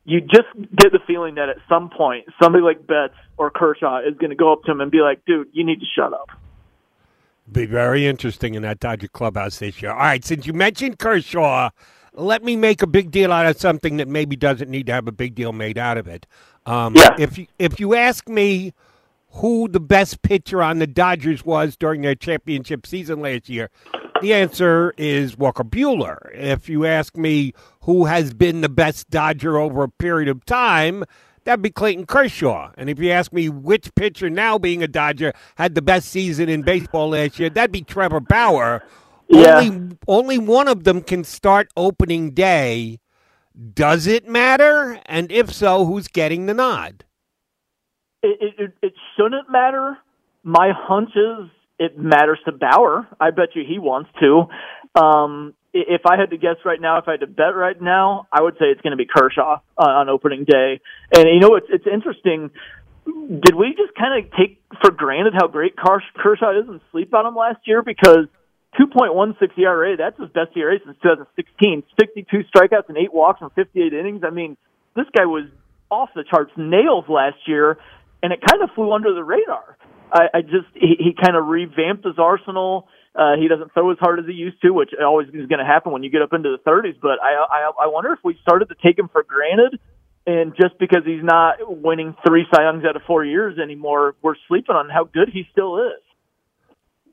you 0.04 0.22
just 0.22 0.48
get 0.76 0.92
the 0.92 1.00
feeling 1.06 1.36
that 1.36 1.48
at 1.50 1.58
some 1.70 1.90
point 1.90 2.26
somebody 2.42 2.64
like 2.64 2.86
Betts 2.86 3.16
or 3.38 3.50
Kershaw 3.50 4.00
is 4.00 4.18
going 4.18 4.30
to 4.30 4.36
go 4.36 4.52
up 4.52 4.64
to 4.64 4.72
him 4.72 4.82
and 4.82 4.92
be 4.92 5.00
like, 5.00 5.24
"Dude, 5.26 5.48
you 5.54 5.66
need 5.66 5.80
to 5.80 5.86
shut 5.96 6.12
up." 6.12 6.30
Be 7.50 7.66
very 7.66 8.06
interesting 8.06 8.56
in 8.56 8.62
that 8.64 8.82
Dodger 8.82 9.08
clubhouse 9.08 9.60
this 9.60 9.82
year. 9.82 9.92
All 9.92 10.00
right, 10.00 10.24
since 10.24 10.46
you 10.46 10.52
mentioned 10.52 11.00
Kershaw, 11.00 11.70
let 12.18 12.44
me 12.44 12.56
make 12.56 12.82
a 12.82 12.88
big 12.88 13.12
deal 13.12 13.32
out 13.32 13.46
of 13.46 13.58
something 13.60 13.98
that 13.98 14.08
maybe 14.08 14.36
doesn't 14.36 14.70
need 14.70 14.88
to 14.88 14.94
have 14.94 15.08
a 15.08 15.12
big 15.12 15.36
deal 15.36 15.54
made 15.54 15.78
out 15.78 15.98
of 15.98 16.08
it. 16.08 16.26
Um, 16.66 16.96
yeah. 16.96 17.16
If 17.18 17.38
you, 17.38 17.48
if 17.60 17.80
you 17.80 17.96
ask 17.96 18.28
me 18.28 18.74
who 19.34 19.68
the 19.68 19.80
best 19.80 20.22
pitcher 20.24 20.62
on 20.62 20.80
the 20.80 20.88
Dodgers 20.88 21.46
was 21.46 21.78
during 21.78 22.02
their 22.02 22.16
championship 22.16 22.88
season 22.88 23.22
last 23.22 23.50
year, 23.50 23.70
the 24.22 24.34
answer 24.34 24.94
is 24.98 25.38
Walker 25.38 25.64
Buehler. 25.64 26.18
If 26.34 26.68
you 26.68 26.86
ask 26.86 27.16
me 27.16 27.54
who 27.82 28.06
has 28.06 28.34
been 28.34 28.62
the 28.62 28.70
best 28.70 29.10
Dodger 29.12 29.58
over 29.58 29.84
a 29.84 29.90
period 29.90 30.28
of 30.28 30.44
time, 30.46 31.04
that'd 31.44 31.62
be 31.62 31.70
Clayton 31.70 32.08
Kershaw. 32.08 32.72
And 32.78 32.90
if 32.90 32.98
you 33.00 33.12
ask 33.12 33.32
me 33.32 33.48
which 33.48 33.94
pitcher 33.94 34.30
now 34.30 34.58
being 34.58 34.82
a 34.82 34.88
Dodger 34.88 35.34
had 35.56 35.76
the 35.76 35.84
best 35.84 36.10
season 36.10 36.50
in 36.50 36.64
baseball 36.64 37.10
last 37.10 37.38
year, 37.38 37.52
that'd 37.52 37.72
be 37.72 37.84
Trevor 37.84 38.22
Bauer. 38.22 38.84
Yeah. 39.30 39.60
Only, 39.60 39.98
only 40.08 40.38
one 40.38 40.68
of 40.68 40.84
them 40.84 41.02
can 41.02 41.24
start 41.24 41.70
opening 41.76 42.32
day. 42.32 43.00
Does 43.74 44.08
it 44.08 44.28
matter? 44.28 45.00
And 45.06 45.32
if 45.32 45.52
so, 45.52 45.86
who's 45.86 46.08
getting 46.08 46.46
the 46.46 46.54
nod? 46.54 47.06
It, 48.24 48.54
it, 48.58 48.74
it 48.82 48.94
shouldn't 49.16 49.50
matter. 49.50 49.98
My 50.44 50.72
hunch 50.76 51.10
is 51.16 51.50
it 51.80 51.98
matters 51.98 52.40
to 52.46 52.52
Bauer. 52.52 53.08
I 53.20 53.32
bet 53.32 53.50
you 53.56 53.64
he 53.68 53.80
wants 53.80 54.10
to. 54.20 54.46
Um, 55.00 55.54
if 55.74 56.02
I 56.06 56.18
had 56.18 56.32
to 56.32 56.38
guess 56.38 56.56
right 56.66 56.82
now, 56.82 56.98
if 56.98 57.08
I 57.08 57.12
had 57.12 57.20
to 57.20 57.28
bet 57.28 57.56
right 57.56 57.80
now, 57.80 58.28
I 58.32 58.42
would 58.42 58.56
say 58.56 58.66
it's 58.66 58.82
going 58.82 58.92
to 58.92 58.98
be 58.98 59.06
Kershaw 59.06 59.60
uh, 59.78 59.82
on 59.82 60.10
opening 60.10 60.46
day. 60.46 60.80
And 61.14 61.26
you 61.26 61.40
know, 61.40 61.56
it's 61.56 61.68
it's 61.70 61.86
interesting. 61.86 62.50
Did 63.06 63.56
we 63.56 63.76
just 63.78 63.96
kind 63.98 64.26
of 64.26 64.32
take 64.32 64.62
for 64.82 64.92
granted 64.92 65.34
how 65.36 65.48
great 65.48 65.76
Kershaw 65.78 66.60
is 66.60 66.68
and 66.68 66.82
sleep 66.92 67.14
on 67.14 67.26
him 67.26 67.36
last 67.36 67.60
year? 67.66 67.82
Because 67.82 68.28
2.16 68.76 69.58
ERA, 69.58 69.98
that's 69.98 70.20
his 70.20 70.30
best 70.30 70.56
ERA 70.56 70.78
since 70.84 70.98
2016. 71.02 71.84
62 72.00 72.38
strikeouts 72.54 72.90
and 72.90 72.98
eight 72.98 73.14
walks 73.14 73.42
in 73.42 73.50
58 73.52 73.94
innings. 73.94 74.22
I 74.26 74.30
mean, 74.30 74.58
this 74.96 75.06
guy 75.16 75.26
was 75.26 75.46
off 75.90 76.10
the 76.16 76.24
charts 76.30 76.52
nails 76.58 77.06
last 77.08 77.38
year, 77.48 77.78
and 78.22 78.34
it 78.34 78.40
kind 78.46 78.62
of 78.62 78.70
flew 78.76 78.92
under 78.92 79.14
the 79.14 79.24
radar. 79.24 79.78
I, 80.12 80.28
I 80.36 80.42
just 80.42 80.68
he, 80.74 80.96
he 81.00 81.12
kind 81.14 81.36
of 81.36 81.48
revamped 81.48 82.06
his 82.06 82.16
arsenal. 82.18 82.88
Uh, 83.16 83.36
he 83.40 83.48
doesn't 83.48 83.74
throw 83.74 83.92
as 83.92 83.98
hard 84.00 84.20
as 84.20 84.26
he 84.26 84.34
used 84.34 84.62
to, 84.62 84.72
which 84.72 84.92
always 85.02 85.28
is 85.30 85.48
going 85.48 85.60
to 85.60 85.66
happen 85.66 85.92
when 85.92 86.04
you 86.04 86.10
get 86.10 86.22
up 86.22 86.34
into 86.34 86.56
the 86.56 86.70
30s. 86.70 86.96
But 87.02 87.18
I, 87.22 87.34
I 87.34 87.86
I 87.86 87.88
wonder 87.88 88.14
if 88.14 88.20
we 88.24 88.38
started 88.42 88.70
to 88.70 88.76
take 88.84 88.98
him 88.98 89.10
for 89.12 89.24
granted, 89.24 89.80
and 90.26 90.54
just 90.56 90.78
because 90.80 91.04
he's 91.06 91.24
not 91.24 91.56
winning 91.62 92.16
three 92.26 92.46
Cy 92.54 92.64
Youngs 92.64 92.84
out 92.86 92.96
of 92.96 93.02
four 93.08 93.26
years 93.26 93.58
anymore, 93.60 94.16
we're 94.22 94.36
sleeping 94.48 94.76
on 94.76 94.90
how 94.90 95.06
good 95.06 95.30
he 95.32 95.48
still 95.52 95.78
is. 95.80 96.04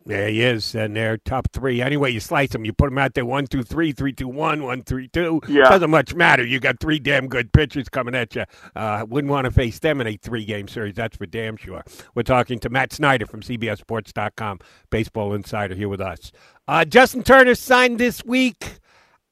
There 0.07 0.29
he 0.29 0.43
is, 0.43 0.75
and 0.75 0.95
they're 0.95 1.17
top 1.17 1.49
three. 1.53 1.81
Anyway, 1.81 2.11
you 2.11 2.21
slice 2.21 2.51
them, 2.51 2.67
you 2.67 2.75
put 2.75 2.91
them 2.91 2.99
out 2.99 3.15
there 3.15 3.25
one, 3.25 3.47
two, 3.47 3.63
three, 3.63 3.93
three, 3.93 4.13
two, 4.13 4.29
one, 4.29 4.63
one, 4.63 4.83
three, 4.83 5.09
two. 5.09 5.41
Yeah. 5.49 5.71
Doesn't 5.71 5.91
much 5.91 6.15
matter. 6.15 6.45
You 6.45 6.61
got 6.61 6.79
three 6.79 6.99
damn 6.99 7.27
good 7.27 7.53
pitchers 7.55 7.89
coming 7.89 8.15
at 8.15 8.35
you. 8.35 8.45
Uh, 8.77 9.07
wouldn't 9.09 9.31
want 9.31 9.47
to 9.47 9.51
face 9.51 9.79
them 9.79 10.03
in 10.03 10.07
a 10.07 10.17
three 10.19 10.45
game 10.45 10.69
series, 10.69 10.95
that's 10.95 11.17
for 11.17 11.25
damn 11.25 11.57
sure. 11.57 11.83
We're 12.15 12.23
talking 12.23 12.59
to 12.61 12.69
Matt 12.69 12.93
Snyder 12.93 13.25
from 13.25 13.41
CBSSports.com, 13.41 14.61
Baseball 14.91 15.33
Insider, 15.33 15.75
here 15.75 15.89
with 15.89 16.03
us. 16.03 16.33
Uh, 16.69 16.85
Justin 16.85 17.23
Turner 17.23 17.55
signed 17.55 17.99
this 17.99 18.23
week. 18.25 18.81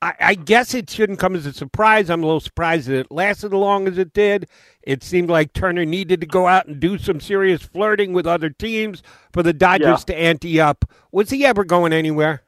I, 0.02 0.14
I, 0.18 0.35
guess 0.35 0.75
it 0.75 0.90
shouldn't 0.90 1.21
come 1.21 1.37
as 1.37 1.47
a 1.47 1.52
surprise. 1.52 2.11
I'm 2.11 2.25
a 2.25 2.26
little 2.26 2.40
surprised 2.40 2.88
that 2.88 2.99
it 2.99 3.12
lasted 3.12 3.47
as 3.47 3.52
long 3.52 3.87
as 3.87 3.99
it 3.99 4.12
did. 4.12 4.49
It 4.82 5.04
seemed 5.04 5.30
like 5.30 5.52
Turner 5.52 5.85
needed 5.85 6.21
to 6.21 6.26
go 6.26 6.49
out 6.49 6.66
and 6.66 6.80
do 6.80 6.99
some 6.99 7.21
serious 7.21 7.62
flirting 7.62 8.12
with 8.12 8.26
other 8.26 8.50
teams 8.50 9.00
for 9.32 9.44
the 9.44 9.52
Dodgers 9.52 10.04
yeah. 10.09 10.14
to 10.14 10.16
ante 10.16 10.61
up. 10.61 10.85
Was 11.12 11.30
he 11.30 11.47
ever 11.47 11.64
going 11.64 11.92
anywhere? 11.92 12.42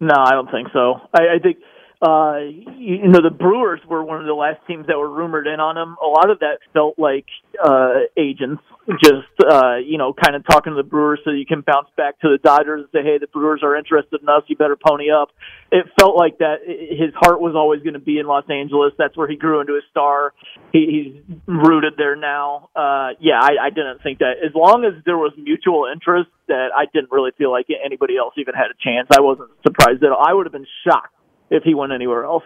No, 0.00 0.14
I 0.16 0.30
don't 0.30 0.50
think 0.50 0.68
so. 0.72 1.02
I, 1.12 1.34
I 1.34 1.38
think 1.38 1.58
uh, 2.02 2.38
you 2.78 3.08
know, 3.08 3.20
the 3.20 3.34
Brewers 3.36 3.80
were 3.86 4.02
one 4.02 4.20
of 4.20 4.26
the 4.26 4.32
last 4.32 4.66
teams 4.66 4.86
that 4.86 4.96
were 4.96 5.10
rumored 5.10 5.46
in 5.46 5.60
on 5.60 5.76
him. 5.76 5.96
A 6.02 6.06
lot 6.06 6.30
of 6.30 6.38
that 6.40 6.60
felt 6.72 6.98
like 6.98 7.26
uh, 7.62 8.08
agents 8.16 8.62
just, 9.04 9.28
uh, 9.44 9.76
you 9.76 9.98
know, 9.98 10.14
kind 10.14 10.34
of 10.34 10.42
talking 10.48 10.72
to 10.72 10.76
the 10.76 10.88
Brewers 10.88 11.20
so 11.24 11.30
you 11.30 11.44
can 11.44 11.60
bounce 11.60 11.88
back 11.98 12.18
to 12.20 12.28
the 12.28 12.38
Dodgers 12.42 12.88
and 12.88 12.90
say, 12.90 13.04
hey, 13.04 13.18
the 13.18 13.26
Brewers 13.26 13.60
are 13.62 13.76
interested 13.76 14.22
in 14.22 14.28
us. 14.30 14.42
You 14.46 14.56
better 14.56 14.76
pony 14.80 15.10
up. 15.12 15.28
It 15.70 15.86
felt 16.00 16.16
like 16.16 16.38
that 16.38 16.64
his 16.64 17.12
heart 17.20 17.38
was 17.38 17.52
always 17.54 17.82
going 17.82 17.94
to 17.94 18.00
be 18.00 18.18
in 18.18 18.26
Los 18.26 18.48
Angeles. 18.48 18.94
That's 18.96 19.14
where 19.14 19.28
he 19.28 19.36
grew 19.36 19.60
into 19.60 19.74
a 19.74 19.84
star. 19.90 20.32
He, 20.72 21.20
he's 21.28 21.36
rooted 21.46 21.94
there 21.98 22.16
now. 22.16 22.70
Uh, 22.74 23.12
yeah, 23.20 23.38
I, 23.38 23.68
I 23.68 23.70
didn't 23.70 24.02
think 24.02 24.20
that 24.20 24.40
as 24.42 24.54
long 24.54 24.88
as 24.88 25.04
there 25.04 25.18
was 25.18 25.32
mutual 25.36 25.84
interest 25.92 26.30
that 26.48 26.72
I 26.74 26.86
didn't 26.90 27.12
really 27.12 27.32
feel 27.36 27.52
like 27.52 27.66
anybody 27.84 28.16
else 28.16 28.34
even 28.38 28.54
had 28.54 28.72
a 28.72 28.78
chance. 28.82 29.08
I 29.12 29.20
wasn't 29.20 29.50
surprised 29.62 30.02
at 30.02 30.10
all. 30.10 30.24
I 30.26 30.32
would 30.32 30.46
have 30.46 30.52
been 30.52 30.66
shocked 30.88 31.14
if 31.50 31.62
he 31.62 31.74
went 31.74 31.92
anywhere 31.92 32.24
else. 32.24 32.44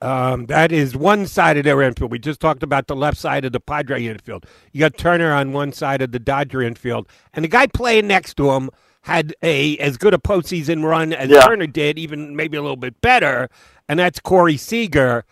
Um, 0.00 0.46
that 0.46 0.70
is 0.72 0.96
one 0.96 1.26
side 1.26 1.56
of 1.56 1.64
their 1.64 1.80
infield. 1.80 2.10
We 2.10 2.18
just 2.18 2.40
talked 2.40 2.62
about 2.62 2.88
the 2.88 2.96
left 2.96 3.16
side 3.16 3.44
of 3.44 3.52
the 3.52 3.60
Padre 3.60 4.04
infield. 4.04 4.44
You 4.72 4.80
got 4.80 4.98
Turner 4.98 5.32
on 5.32 5.52
one 5.52 5.72
side 5.72 6.02
of 6.02 6.12
the 6.12 6.18
Dodger 6.18 6.60
infield, 6.62 7.08
and 7.32 7.44
the 7.44 7.48
guy 7.48 7.66
playing 7.66 8.08
next 8.08 8.36
to 8.36 8.50
him 8.50 8.70
had 9.02 9.34
a 9.42 9.78
as 9.78 9.96
good 9.96 10.14
a 10.14 10.18
postseason 10.18 10.82
run 10.84 11.12
as 11.12 11.30
yeah. 11.30 11.40
Turner 11.40 11.66
did, 11.66 11.98
even 11.98 12.36
maybe 12.36 12.56
a 12.56 12.62
little 12.62 12.76
bit 12.76 13.00
better, 13.00 13.48
and 13.88 13.98
that's 13.98 14.20
Corey 14.20 14.56
Seager. 14.56 15.24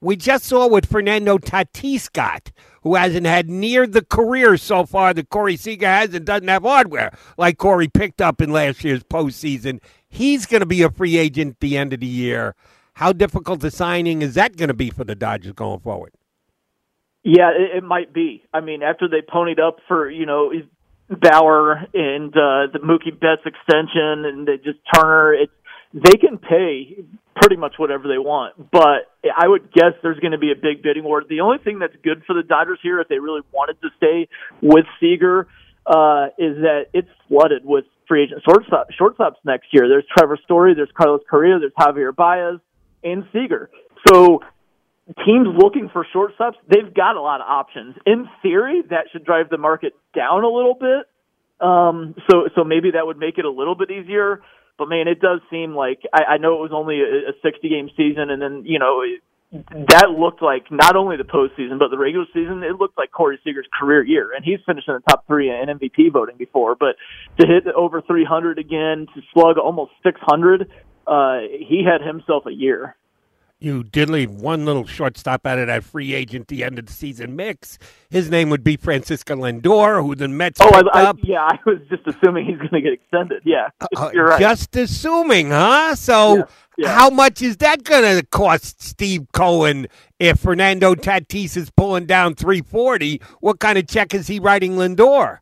We 0.00 0.16
just 0.16 0.44
saw 0.44 0.66
what 0.68 0.86
Fernando 0.86 1.38
Tatis 1.38 2.12
got, 2.12 2.52
who 2.82 2.94
hasn't 2.94 3.26
had 3.26 3.48
near 3.48 3.86
the 3.86 4.04
career 4.04 4.56
so 4.56 4.86
far 4.86 5.12
that 5.14 5.28
Corey 5.28 5.56
Seager 5.56 5.86
has 5.86 6.14
and 6.14 6.24
doesn't 6.24 6.48
have 6.48 6.62
hardware 6.62 7.16
like 7.36 7.58
Corey 7.58 7.88
picked 7.88 8.20
up 8.20 8.40
in 8.40 8.52
last 8.52 8.84
year's 8.84 9.02
postseason. 9.04 9.80
He's 10.08 10.46
going 10.46 10.60
to 10.60 10.66
be 10.66 10.82
a 10.82 10.90
free 10.90 11.16
agent 11.16 11.52
at 11.52 11.60
the 11.60 11.76
end 11.76 11.92
of 11.92 12.00
the 12.00 12.06
year. 12.06 12.54
How 12.94 13.12
difficult 13.12 13.62
a 13.62 13.70
signing 13.70 14.22
is 14.22 14.34
that 14.34 14.56
going 14.56 14.68
to 14.68 14.74
be 14.74 14.90
for 14.90 15.04
the 15.04 15.14
Dodgers 15.14 15.52
going 15.52 15.80
forward? 15.80 16.12
Yeah, 17.22 17.50
it, 17.50 17.78
it 17.78 17.84
might 17.84 18.12
be. 18.12 18.44
I 18.52 18.60
mean, 18.60 18.82
after 18.82 19.08
they 19.08 19.20
ponied 19.20 19.60
up 19.60 19.78
for 19.86 20.10
you 20.10 20.26
know 20.26 20.52
Bauer 21.08 21.86
and 21.94 22.32
uh, 22.32 22.72
the 22.72 22.80
Mookie 22.82 23.18
Betts 23.18 23.42
extension, 23.46 24.24
and 24.24 24.48
they 24.48 24.56
just 24.56 24.78
Turner, 24.94 25.34
it's 25.34 25.52
they 25.92 26.18
can 26.18 26.38
pay 26.38 27.04
pretty 27.36 27.56
much 27.56 27.74
whatever 27.76 28.08
they 28.08 28.18
want. 28.18 28.70
But 28.70 29.08
I 29.36 29.48
would 29.48 29.72
guess 29.72 29.92
there's 30.02 30.18
going 30.18 30.32
to 30.32 30.38
be 30.38 30.52
a 30.52 30.56
big 30.56 30.82
bidding 30.82 31.04
war. 31.04 31.22
The 31.26 31.40
only 31.40 31.58
thing 31.58 31.78
that's 31.78 31.96
good 32.02 32.22
for 32.26 32.34
the 32.34 32.42
Dodgers 32.42 32.78
here, 32.82 33.00
if 33.00 33.08
they 33.08 33.18
really 33.18 33.42
wanted 33.52 33.80
to 33.82 33.88
stay 33.96 34.28
with 34.60 34.84
Seager, 35.00 35.46
uh, 35.88 36.26
is 36.36 36.56
that 36.60 36.86
it's 36.92 37.08
flooded 37.28 37.64
with 37.64 37.86
free 38.06 38.24
agent 38.24 38.42
shortstop, 38.44 38.88
shortstops 38.98 39.36
next 39.44 39.68
year. 39.72 39.88
There's 39.88 40.04
Trevor 40.16 40.38
Story, 40.44 40.74
there's 40.74 40.90
Carlos 40.94 41.22
Correa, 41.28 41.58
there's 41.58 41.72
Javier 41.78 42.14
Baez, 42.14 42.60
and 43.02 43.24
Seager. 43.32 43.70
So 44.06 44.40
teams 45.24 45.48
looking 45.56 45.88
for 45.92 46.06
shortstops, 46.14 46.54
they've 46.68 46.92
got 46.92 47.16
a 47.16 47.20
lot 47.20 47.40
of 47.40 47.46
options. 47.48 47.96
In 48.04 48.28
theory, 48.42 48.82
that 48.90 49.06
should 49.12 49.24
drive 49.24 49.48
the 49.48 49.58
market 49.58 49.94
down 50.14 50.44
a 50.44 50.48
little 50.48 50.74
bit. 50.74 51.06
Um, 51.60 52.14
so 52.30 52.48
so 52.54 52.62
maybe 52.64 52.92
that 52.92 53.06
would 53.06 53.18
make 53.18 53.38
it 53.38 53.44
a 53.44 53.50
little 53.50 53.74
bit 53.74 53.90
easier. 53.90 54.42
But 54.78 54.88
man, 54.88 55.08
it 55.08 55.20
does 55.20 55.40
seem 55.50 55.74
like 55.74 56.02
I, 56.14 56.34
I 56.34 56.36
know 56.36 56.54
it 56.54 56.60
was 56.60 56.70
only 56.72 57.00
a, 57.00 57.30
a 57.30 57.32
60 57.42 57.68
game 57.68 57.90
season, 57.96 58.30
and 58.30 58.40
then 58.40 58.62
you 58.64 58.78
know 58.78 59.02
that 59.50 60.10
looked 60.10 60.42
like 60.42 60.70
not 60.70 60.94
only 60.94 61.16
the 61.16 61.24
postseason 61.24 61.78
but 61.78 61.90
the 61.90 61.98
regular 61.98 62.26
season. 62.34 62.62
It 62.62 62.78
looked 62.78 62.98
like 62.98 63.10
Corey 63.10 63.38
Seager's 63.44 63.66
career 63.78 64.04
year, 64.04 64.32
and 64.34 64.44
he's 64.44 64.58
finished 64.66 64.88
in 64.88 64.94
the 64.94 65.00
top 65.08 65.26
three 65.26 65.50
in 65.50 65.68
MVP 65.68 66.12
voting 66.12 66.36
before. 66.36 66.74
But 66.74 66.96
to 67.40 67.46
hit 67.46 67.66
over 67.74 68.02
300 68.02 68.58
again, 68.58 69.06
to 69.14 69.22
slug 69.32 69.56
almost 69.56 69.92
600, 70.02 70.70
uh, 71.06 71.38
he 71.50 71.82
had 71.84 72.06
himself 72.06 72.44
a 72.46 72.52
year. 72.52 72.96
You 73.60 73.82
did 73.82 74.08
leave 74.08 74.30
one 74.30 74.64
little 74.64 74.86
shortstop 74.86 75.44
out 75.44 75.58
of 75.58 75.66
that 75.66 75.82
free 75.82 76.14
agent 76.14 76.46
the 76.46 76.62
end 76.62 76.78
of 76.78 76.86
the 76.86 76.92
season 76.92 77.34
mix. 77.34 77.76
His 78.08 78.30
name 78.30 78.50
would 78.50 78.62
be 78.62 78.76
Francisco 78.76 79.34
Lindor, 79.34 80.00
who 80.00 80.14
the 80.14 80.28
Mets 80.28 80.60
oh, 80.60 80.70
picked 80.70 80.94
I, 80.94 81.02
up. 81.02 81.16
yeah, 81.24 81.40
I 81.40 81.58
was 81.66 81.78
just 81.90 82.06
assuming 82.06 82.46
he's 82.46 82.58
going 82.58 82.70
to 82.70 82.80
get 82.80 82.92
extended. 82.92 83.42
Yeah, 83.44 83.70
Uh, 83.96 84.10
you're 84.14 84.26
right. 84.26 84.38
Just 84.40 84.76
assuming, 84.76 85.50
huh? 85.50 85.96
So 85.96 86.36
Yeah. 86.36 86.42
Yeah. 86.78 86.94
How 86.94 87.10
much 87.10 87.42
is 87.42 87.56
that 87.56 87.82
going 87.82 88.20
to 88.20 88.24
cost 88.24 88.80
Steve 88.80 89.26
Cohen 89.32 89.88
if 90.20 90.38
Fernando 90.38 90.94
Tatis 90.94 91.56
is 91.56 91.70
pulling 91.70 92.06
down 92.06 92.36
340? 92.36 93.20
What 93.40 93.58
kind 93.58 93.78
of 93.78 93.88
check 93.88 94.14
is 94.14 94.28
he 94.28 94.38
writing 94.38 94.76
Lindor? 94.76 95.40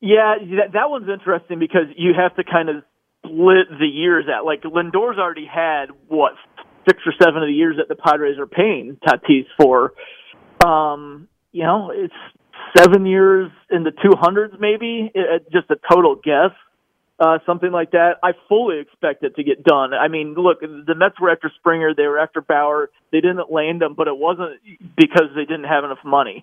Yeah, 0.00 0.34
that, 0.40 0.72
that 0.72 0.90
one's 0.90 1.08
interesting 1.08 1.60
because 1.60 1.86
you 1.96 2.12
have 2.18 2.34
to 2.34 2.42
kind 2.42 2.68
of 2.68 2.82
split 3.24 3.68
the 3.78 3.86
years 3.86 4.24
at. 4.28 4.44
Like 4.44 4.62
Lindor's 4.62 5.16
already 5.16 5.46
had 5.46 5.86
what 6.08 6.32
six 6.88 6.98
or 7.06 7.12
seven 7.22 7.40
of 7.40 7.46
the 7.46 7.54
years 7.54 7.76
that 7.76 7.86
the 7.88 7.94
Padres 7.94 8.36
are 8.40 8.48
paying 8.48 8.98
Tatis 9.06 9.46
for. 9.56 9.92
Um, 10.66 11.28
you 11.52 11.62
know, 11.62 11.92
it's 11.94 12.12
seven 12.76 13.06
years 13.06 13.48
in 13.70 13.84
the 13.84 13.92
two 13.92 14.16
hundreds, 14.18 14.54
maybe. 14.58 15.08
It, 15.14 15.46
just 15.52 15.70
a 15.70 15.76
total 15.88 16.16
guess 16.16 16.50
uh, 17.18 17.38
something 17.46 17.70
like 17.70 17.92
that. 17.92 18.16
I 18.22 18.32
fully 18.48 18.80
expect 18.80 19.22
it 19.22 19.36
to 19.36 19.44
get 19.44 19.62
done. 19.62 19.94
I 19.94 20.08
mean, 20.08 20.34
look, 20.34 20.60
the 20.60 20.94
Mets 20.96 21.20
were 21.20 21.30
after 21.30 21.50
Springer, 21.58 21.94
they 21.94 22.06
were 22.06 22.18
after 22.18 22.40
Bauer. 22.40 22.90
They 23.12 23.20
didn't 23.20 23.50
land 23.50 23.80
them, 23.80 23.94
but 23.96 24.08
it 24.08 24.16
wasn't 24.16 24.60
because 24.96 25.30
they 25.34 25.44
didn't 25.44 25.64
have 25.64 25.84
enough 25.84 26.04
money. 26.04 26.42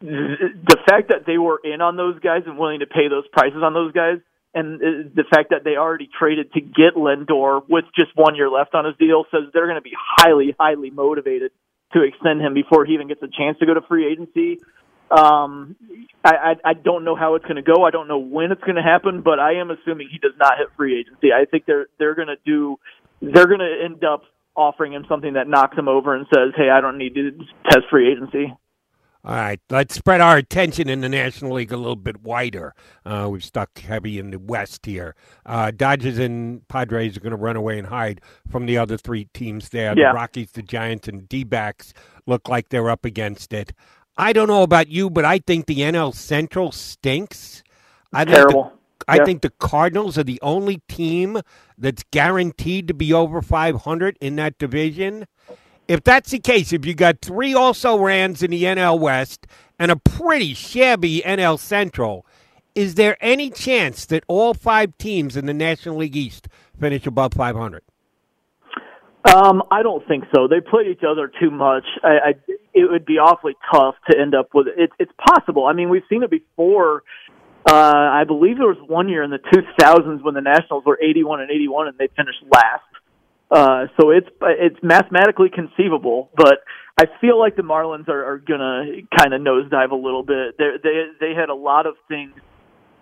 The 0.00 0.78
fact 0.88 1.08
that 1.08 1.26
they 1.26 1.38
were 1.38 1.60
in 1.62 1.80
on 1.80 1.96
those 1.96 2.18
guys 2.18 2.42
and 2.46 2.58
willing 2.58 2.80
to 2.80 2.86
pay 2.86 3.08
those 3.08 3.26
prices 3.32 3.62
on 3.62 3.74
those 3.74 3.92
guys, 3.92 4.18
and 4.54 4.80
the 4.80 5.24
fact 5.30 5.50
that 5.50 5.64
they 5.64 5.76
already 5.76 6.08
traded 6.18 6.52
to 6.52 6.60
get 6.60 6.94
Lindor 6.94 7.62
with 7.68 7.84
just 7.96 8.10
one 8.14 8.34
year 8.34 8.50
left 8.50 8.74
on 8.74 8.84
his 8.84 8.96
deal 8.98 9.24
says 9.30 9.48
they're 9.54 9.66
going 9.66 9.76
to 9.76 9.80
be 9.80 9.96
highly, 9.96 10.54
highly 10.58 10.90
motivated 10.90 11.52
to 11.94 12.02
extend 12.02 12.40
him 12.40 12.52
before 12.54 12.84
he 12.84 12.94
even 12.94 13.08
gets 13.08 13.22
a 13.22 13.28
chance 13.28 13.58
to 13.58 13.66
go 13.66 13.74
to 13.74 13.80
free 13.82 14.10
agency. 14.10 14.60
Um, 15.12 15.76
I, 16.24 16.34
I 16.64 16.70
I 16.70 16.74
don't 16.74 17.04
know 17.04 17.14
how 17.14 17.34
it's 17.34 17.44
going 17.44 17.56
to 17.56 17.62
go. 17.62 17.84
I 17.84 17.90
don't 17.90 18.08
know 18.08 18.18
when 18.18 18.50
it's 18.52 18.62
going 18.62 18.76
to 18.76 18.82
happen, 18.82 19.22
but 19.22 19.38
I 19.38 19.54
am 19.54 19.70
assuming 19.70 20.08
he 20.10 20.18
does 20.18 20.32
not 20.38 20.58
hit 20.58 20.68
free 20.76 20.98
agency. 20.98 21.32
I 21.32 21.44
think 21.44 21.66
they're 21.66 21.86
they're 21.98 22.14
going 22.14 22.28
to 22.28 22.36
do 22.46 22.78
they're 23.20 23.46
going 23.46 23.60
to 23.60 23.84
end 23.84 24.04
up 24.04 24.22
offering 24.56 24.92
him 24.92 25.04
something 25.08 25.34
that 25.34 25.48
knocks 25.48 25.76
him 25.76 25.88
over 25.88 26.14
and 26.14 26.26
says, 26.34 26.52
"Hey, 26.56 26.70
I 26.70 26.80
don't 26.80 26.98
need 26.98 27.14
to 27.14 27.30
test 27.68 27.84
free 27.90 28.10
agency." 28.10 28.52
All 29.24 29.36
right, 29.36 29.60
let's 29.70 29.94
spread 29.94 30.20
our 30.20 30.36
attention 30.36 30.88
in 30.88 31.00
the 31.00 31.08
National 31.08 31.52
League 31.52 31.70
a 31.70 31.76
little 31.76 31.94
bit 31.94 32.22
wider. 32.22 32.74
Uh, 33.06 33.28
we've 33.30 33.44
stuck 33.44 33.78
heavy 33.78 34.18
in 34.18 34.32
the 34.32 34.38
West 34.40 34.84
here. 34.84 35.14
Uh, 35.46 35.70
Dodgers 35.70 36.18
and 36.18 36.66
Padres 36.66 37.16
are 37.16 37.20
going 37.20 37.30
to 37.30 37.36
run 37.36 37.54
away 37.54 37.78
and 37.78 37.86
hide 37.86 38.20
from 38.50 38.66
the 38.66 38.78
other 38.78 38.96
three 38.96 39.26
teams 39.32 39.68
there. 39.68 39.96
Yeah. 39.96 40.10
The 40.10 40.16
Rockies, 40.16 40.50
the 40.50 40.62
Giants, 40.62 41.06
and 41.06 41.28
D 41.28 41.44
backs 41.44 41.94
look 42.26 42.48
like 42.48 42.70
they're 42.70 42.90
up 42.90 43.04
against 43.04 43.52
it. 43.52 43.72
I 44.16 44.32
don't 44.32 44.48
know 44.48 44.62
about 44.62 44.88
you, 44.88 45.10
but 45.10 45.24
I 45.24 45.38
think 45.38 45.66
the 45.66 45.78
NL 45.80 46.14
Central 46.14 46.72
stinks. 46.72 47.62
I 48.12 48.24
think 48.24 48.36
Terrible. 48.36 48.72
The, 48.98 49.04
I 49.08 49.16
Yeah. 49.16 49.24
think 49.24 49.42
the 49.42 49.50
Cardinals 49.50 50.18
are 50.18 50.24
the 50.24 50.40
only 50.42 50.82
team 50.88 51.40
that's 51.78 52.04
guaranteed 52.10 52.88
to 52.88 52.94
be 52.94 53.12
over 53.12 53.40
500 53.42 54.16
in 54.20 54.36
that 54.36 54.58
division. 54.58 55.26
If 55.88 56.04
that's 56.04 56.30
the 56.30 56.38
case, 56.38 56.72
if 56.72 56.86
you 56.86 56.94
got 56.94 57.20
three 57.20 57.54
also 57.54 57.96
rans 57.98 58.42
in 58.42 58.50
the 58.50 58.64
NL 58.64 58.98
West 58.98 59.46
and 59.78 59.90
a 59.90 59.96
pretty 59.96 60.54
shabby 60.54 61.22
NL 61.24 61.58
Central, 61.58 62.24
is 62.74 62.94
there 62.94 63.16
any 63.20 63.50
chance 63.50 64.06
that 64.06 64.24
all 64.28 64.54
five 64.54 64.96
teams 64.98 65.36
in 65.36 65.46
the 65.46 65.54
National 65.54 65.96
League 65.96 66.16
East 66.16 66.48
finish 66.78 67.06
above 67.06 67.34
500? 67.34 67.82
Um, 69.24 69.62
I 69.70 69.82
don't 69.82 70.06
think 70.08 70.24
so. 70.34 70.48
They 70.48 70.60
play 70.60 70.90
each 70.90 71.04
other 71.08 71.30
too 71.40 71.50
much. 71.50 71.84
I, 72.02 72.08
I 72.08 72.34
it 72.74 72.90
would 72.90 73.04
be 73.04 73.18
awfully 73.18 73.54
tough 73.72 73.94
to 74.10 74.18
end 74.18 74.34
up 74.34 74.48
with 74.54 74.66
it. 74.66 74.90
It's 74.98 75.12
possible. 75.18 75.66
I 75.66 75.74
mean, 75.74 75.90
we've 75.90 76.02
seen 76.08 76.22
it 76.22 76.30
before. 76.30 77.04
Uh, 77.68 77.74
I 77.74 78.24
believe 78.26 78.58
there 78.58 78.66
was 78.66 78.82
one 78.88 79.08
year 79.08 79.22
in 79.22 79.30
the 79.30 79.38
2000s 79.38 80.22
when 80.22 80.34
the 80.34 80.40
Nationals 80.40 80.84
were 80.84 80.98
81 81.00 81.42
and 81.42 81.50
81 81.50 81.88
and 81.88 81.98
they 81.98 82.08
finished 82.16 82.42
last. 82.50 82.82
Uh, 83.50 83.86
so 84.00 84.10
it's 84.10 84.28
it's 84.40 84.78
mathematically 84.82 85.50
conceivable, 85.50 86.30
but 86.34 86.58
I 86.98 87.04
feel 87.20 87.38
like 87.38 87.54
the 87.54 87.62
Marlins 87.62 88.08
are, 88.08 88.24
are 88.24 88.38
gonna 88.38 89.02
kind 89.16 89.34
of 89.34 89.42
nosedive 89.42 89.90
a 89.90 89.94
little 89.94 90.22
bit. 90.22 90.56
They 90.56 90.70
they 90.82 91.04
they 91.20 91.34
had 91.34 91.50
a 91.50 91.54
lot 91.54 91.86
of 91.86 91.94
things 92.08 92.32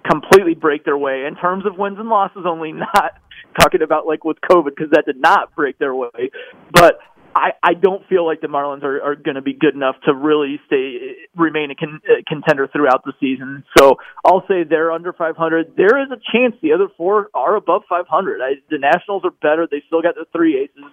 completely 0.08 0.54
break 0.54 0.84
their 0.84 0.98
way 0.98 1.24
in 1.26 1.36
terms 1.36 1.66
of 1.66 1.78
wins 1.78 1.98
and 1.98 2.08
losses. 2.08 2.42
Only 2.46 2.72
not 2.72 3.12
talking 3.60 3.82
about 3.82 4.06
like 4.06 4.24
with 4.24 4.38
COVID 4.50 4.70
because 4.76 4.90
that 4.92 5.04
did 5.06 5.20
not 5.20 5.54
break 5.54 5.78
their 5.78 5.94
way, 5.94 6.30
but 6.72 6.98
I, 7.34 7.50
I 7.62 7.74
don't 7.74 8.06
feel 8.08 8.26
like 8.26 8.40
the 8.40 8.48
Marlins 8.48 8.82
are, 8.82 9.00
are 9.02 9.14
going 9.14 9.36
to 9.36 9.42
be 9.42 9.52
good 9.52 9.74
enough 9.74 9.96
to 10.04 10.14
really 10.14 10.60
stay 10.66 11.16
remain 11.36 11.70
a 11.70 11.74
con, 11.74 12.00
uh, 12.04 12.22
contender 12.26 12.68
throughout 12.72 13.04
the 13.04 13.12
season. 13.20 13.64
So 13.78 13.96
I'll 14.24 14.44
say 14.48 14.64
they're 14.68 14.90
under 14.90 15.12
500. 15.12 15.74
There 15.76 16.02
is 16.02 16.10
a 16.10 16.18
chance 16.32 16.56
the 16.60 16.72
other 16.72 16.88
four 16.96 17.28
are 17.34 17.56
above 17.56 17.82
500. 17.88 18.40
I, 18.40 18.54
the 18.68 18.78
Nationals 18.78 19.22
are 19.24 19.30
better. 19.30 19.68
They 19.70 19.82
still 19.86 20.02
got 20.02 20.16
the 20.16 20.26
three 20.32 20.58
aces. 20.58 20.90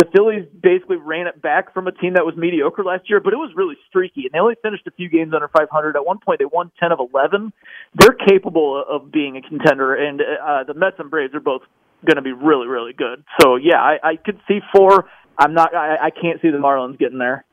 The 0.00 0.06
Phillies 0.16 0.46
basically 0.62 0.96
ran 0.96 1.26
it 1.26 1.42
back 1.42 1.74
from 1.74 1.86
a 1.86 1.92
team 1.92 2.14
that 2.14 2.24
was 2.24 2.34
mediocre 2.34 2.82
last 2.82 3.10
year, 3.10 3.20
but 3.20 3.34
it 3.34 3.36
was 3.36 3.52
really 3.54 3.74
streaky, 3.86 4.22
and 4.22 4.30
they 4.32 4.38
only 4.38 4.54
finished 4.62 4.86
a 4.86 4.90
few 4.92 5.10
games 5.10 5.34
under 5.34 5.46
500. 5.48 5.94
At 5.94 6.06
one 6.06 6.18
point, 6.24 6.38
they 6.38 6.46
won 6.46 6.72
10 6.80 6.90
of 6.90 7.00
11. 7.12 7.52
They're 7.96 8.16
capable 8.26 8.82
of 8.88 9.12
being 9.12 9.36
a 9.36 9.42
contender, 9.42 9.94
and 9.94 10.22
uh, 10.22 10.64
the 10.64 10.72
Mets 10.72 10.96
and 10.98 11.10
Braves 11.10 11.34
are 11.34 11.40
both 11.40 11.60
going 12.06 12.16
to 12.16 12.22
be 12.22 12.32
really, 12.32 12.66
really 12.66 12.94
good. 12.94 13.22
So 13.42 13.56
yeah, 13.56 13.76
I, 13.76 13.98
I 14.02 14.16
could 14.16 14.40
see 14.48 14.60
four. 14.74 15.10
I'm 15.36 15.52
not. 15.52 15.74
I, 15.74 16.06
I 16.06 16.10
can't 16.10 16.40
see 16.40 16.48
the 16.48 16.56
Marlins 16.56 16.98
getting 16.98 17.18
there. 17.18 17.44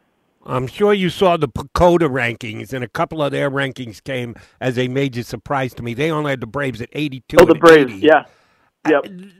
I'm 0.46 0.68
sure 0.68 0.94
you 0.94 1.10
saw 1.10 1.36
the 1.36 1.50
PECOTA 1.50 2.08
rankings, 2.10 2.72
and 2.72 2.82
a 2.82 2.88
couple 2.88 3.22
of 3.22 3.34
their 3.34 3.52
rankings 3.52 4.02
came 4.02 4.36
as 4.62 4.78
a 4.78 4.88
major 4.88 5.24
surprise 5.24 5.74
to 5.74 5.84
me. 5.84 5.94
They 5.94 6.12
only 6.12 6.30
had 6.30 6.40
the 6.40 6.48
Braves 6.48 6.80
at 6.80 6.88
82. 6.94 7.36
Oh, 7.42 7.46
the 7.46 7.56
Braves. 7.56 7.92
80. 7.92 8.08
Yeah. 8.08 8.24
Yep. 8.88 9.04
Th- 9.04 9.34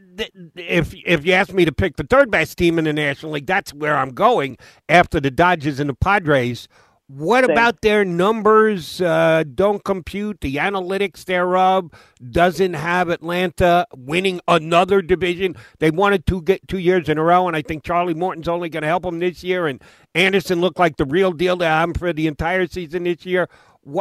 If 0.56 0.94
if 0.94 1.26
you 1.26 1.34
ask 1.34 1.54
me 1.54 1.66
to 1.66 1.72
pick 1.72 1.96
the 1.96 2.04
third 2.04 2.32
best 2.32 2.58
team 2.58 2.78
in 2.80 2.86
the 2.86 2.94
National 2.94 3.34
League, 3.34 3.46
that's 3.46 3.74
where 3.74 3.98
I'm 3.98 4.12
going 4.12 4.58
after 4.90 5.20
the 5.20 5.32
Dodgers 5.32 5.80
and 5.80 5.90
the 5.90 5.94
Padres. 5.94 6.68
What 7.10 7.46
Same. 7.46 7.52
about 7.52 7.82
their 7.82 8.04
numbers? 8.04 9.00
Uh, 9.00 9.46
don't 9.56 9.82
compute 9.82 10.42
the 10.42 10.56
analytics 10.56 11.24
thereof. 11.24 11.90
Doesn't 12.32 12.74
have 12.74 13.08
Atlanta 13.08 13.88
winning 13.96 14.42
another 14.46 15.02
division. 15.02 15.56
They 15.80 15.90
wanted 15.90 16.26
to 16.28 16.42
get 16.42 16.68
two 16.68 16.80
years 16.80 17.08
in 17.08 17.18
a 17.18 17.24
row, 17.24 17.48
and 17.48 17.56
I 17.56 17.62
think 17.62 17.86
Charlie 17.86 18.14
Morton's 18.14 18.50
only 18.50 18.68
going 18.68 18.82
to 18.82 18.90
help 18.90 19.04
them 19.04 19.20
this 19.20 19.42
year. 19.42 19.68
And 19.68 19.82
Anderson 20.16 20.60
looked 20.60 20.80
like 20.80 20.98
the 20.98 21.06
real 21.06 21.32
deal 21.32 21.58
to 21.60 21.66
have 21.66 21.90
him 21.90 21.94
for 21.94 22.12
the 22.12 22.28
entire 22.28 22.68
season 22.68 23.04
this 23.04 23.26
year. 23.26 23.48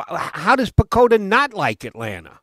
How 0.09 0.57
does 0.57 0.73
PECOTA 0.73 1.21
not 1.21 1.55
like 1.55 1.85
Atlanta? 1.85 2.41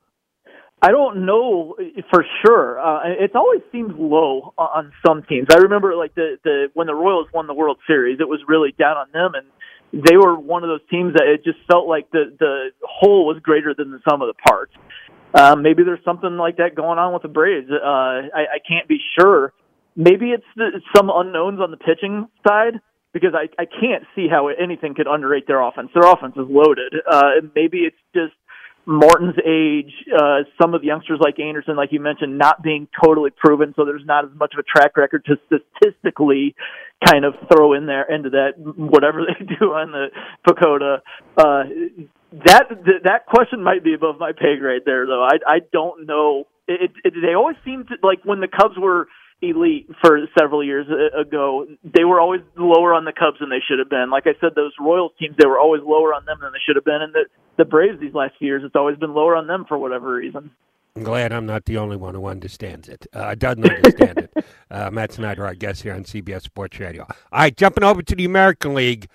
I 0.84 0.92
don't 0.92 1.26
know 1.26 1.76
for 2.12 2.26
sure. 2.46 2.78
Uh, 2.78 3.00
it 3.06 3.34
always 3.36 3.62
seems 3.72 3.94
low 3.98 4.54
on 4.58 4.92
some 5.08 5.24
teams. 5.24 5.48
I 5.50 5.60
remember 5.60 5.96
like 5.96 6.14
the 6.14 6.36
the 6.44 6.68
when 6.74 6.88
the 6.88 6.94
Royals 6.94 7.28
won 7.34 7.48
the 7.48 7.54
World 7.54 7.78
Series, 7.88 8.20
it 8.20 8.28
was 8.28 8.42
really 8.50 8.76
down 8.78 8.98
on 8.98 9.08
them, 9.14 9.32
and 9.34 10.04
they 10.06 10.18
were 10.18 10.38
one 10.38 10.64
of 10.64 10.68
those 10.68 10.84
teams 10.92 11.14
that 11.14 11.24
it 11.24 11.46
just 11.46 11.60
felt 11.72 11.88
like 11.88 12.12
the 12.12 12.36
the 12.38 12.72
whole 12.84 13.26
was 13.26 13.40
greater 13.42 13.74
than 13.74 13.92
the 13.92 14.00
sum 14.10 14.22
of 14.22 14.28
the 14.28 14.34
parts. 14.46 14.74
Um, 15.34 15.64
maybe 15.64 15.84
there's 15.84 16.04
something 16.04 16.36
like 16.36 16.58
that 16.58 16.76
going 16.76 17.00
on 17.00 17.14
with 17.14 17.22
the 17.22 17.30
Braves. 17.30 17.72
Uh, 17.72 18.28
I, 18.36 18.44
I 18.56 18.60
can't 18.68 18.88
be 18.88 19.00
sure. 19.18 19.54
Maybe 19.96 20.32
it's 20.32 20.44
the, 20.58 20.82
some 20.94 21.10
unknowns 21.10 21.62
on 21.62 21.72
the 21.72 21.78
pitching 21.78 22.28
side 22.46 22.82
because 23.14 23.34
I, 23.34 23.48
I 23.62 23.66
can't 23.66 24.04
see 24.16 24.28
how 24.30 24.50
anything 24.50 24.96
could 24.96 25.08
underrate 25.08 25.48
their 25.48 25.62
offense. 25.62 25.90
Their 25.94 26.12
offense 26.12 26.34
is 26.36 26.46
loaded. 26.50 26.94
Uh, 27.10 27.48
maybe 27.56 27.80
it's 27.80 27.98
just 28.14 28.34
Morton's 28.86 29.36
age, 29.46 29.94
uh, 30.14 30.44
some 30.62 30.74
of 30.74 30.82
the 30.82 30.88
youngsters 30.88 31.20
like 31.24 31.40
Anderson, 31.40 31.76
like 31.76 31.92
you 31.92 32.02
mentioned, 32.02 32.38
not 32.38 32.62
being 32.62 32.88
totally 33.04 33.30
proven, 33.32 33.74
so 33.76 33.86
there's 33.86 34.06
not 34.06 34.26
as 34.26 34.32
much 34.36 34.54
of 34.54 34.60
a 34.60 34.64
track 34.64 34.98
record 34.98 35.26
to 35.26 35.36
statistically 35.48 36.56
kind 37.06 37.26
of 37.26 37.34
throw 37.52 37.74
in 37.74 37.86
there 37.86 38.04
into 38.04 38.30
that 38.32 38.54
whatever 38.58 39.22
they 39.28 39.46
do 39.46 39.72
on 39.72 39.92
the 39.92 40.08
PECOTA. 40.48 40.98
Uh, 41.38 41.64
that 42.46 42.68
that 43.04 43.26
question 43.28 43.64
might 43.64 43.84
be 43.84 43.94
above 43.94 44.20
my 44.20 44.32
pay 44.32 44.58
grade 44.60 44.82
there, 44.86 45.06
though. 45.06 45.24
I 45.24 45.38
I 45.48 45.60
don't 45.72 46.06
know. 46.08 46.46
It, 46.68 46.92
it 47.04 47.14
they 47.22 47.36
always 47.36 47.58
seem 47.64 47.86
to 47.86 47.96
like 48.02 48.24
when 48.24 48.40
the 48.40 48.48
Cubs 48.48 48.76
were 48.78 49.08
elite 49.42 49.90
for 50.02 50.20
several 50.38 50.64
years 50.64 50.88
ago. 51.20 51.68
They 51.84 52.04
were 52.04 52.20
always 52.20 52.42
lower 52.58 52.94
on 52.94 53.06
the 53.06 53.14
Cubs 53.14 53.40
than 53.40 53.50
they 53.50 53.62
should 53.68 53.80
have 53.80 53.90
been. 53.90 54.10
Like 54.10 54.28
I 54.28 54.40
said, 54.40 54.52
those 54.56 54.74
Royals 54.80 55.12
teams 55.20 55.36
they 55.38 55.48
were 55.48 55.60
always 55.60 55.82
lower 55.84 56.14
on 56.14 56.26
them 56.26 56.38
than 56.42 56.52
they 56.54 56.60
should 56.66 56.76
have 56.76 56.86
been, 56.86 57.02
and 57.02 57.14
the 57.14 57.26
the 57.58 57.66
Braves 57.66 58.00
these 58.00 58.14
last 58.14 58.34
few 58.40 58.48
years 58.48 58.64
it's 58.66 58.76
always 58.76 58.98
been 58.98 59.14
lower 59.14 59.36
on 59.36 59.48
them 59.48 59.66
for 59.68 59.78
whatever 59.78 60.14
reason. 60.14 60.52
I'm 60.96 61.04
glad 61.04 61.34
I'm 61.34 61.48
not 61.48 61.66
the 61.66 61.78
only 61.78 61.98
one 61.98 62.14
who 62.14 62.28
understands 62.28 62.88
it. 62.88 63.08
Uh, 63.14 63.34
doesn't 63.36 63.66
understand 63.70 64.20
it. 64.20 64.46
Uh, 64.72 64.90
Matt 64.90 65.12
Snyder, 65.12 65.46
our 65.46 65.54
guest 65.54 65.84
here 65.84 65.94
on 65.94 66.04
CBS 66.04 66.42
Sports 66.42 66.80
Radio. 66.80 67.04
All 67.04 67.18
right, 67.32 67.56
jumping 67.56 67.84
over 67.84 68.02
to 68.02 68.16
the 68.16 68.26
American 68.26 68.74
League. 68.74 69.08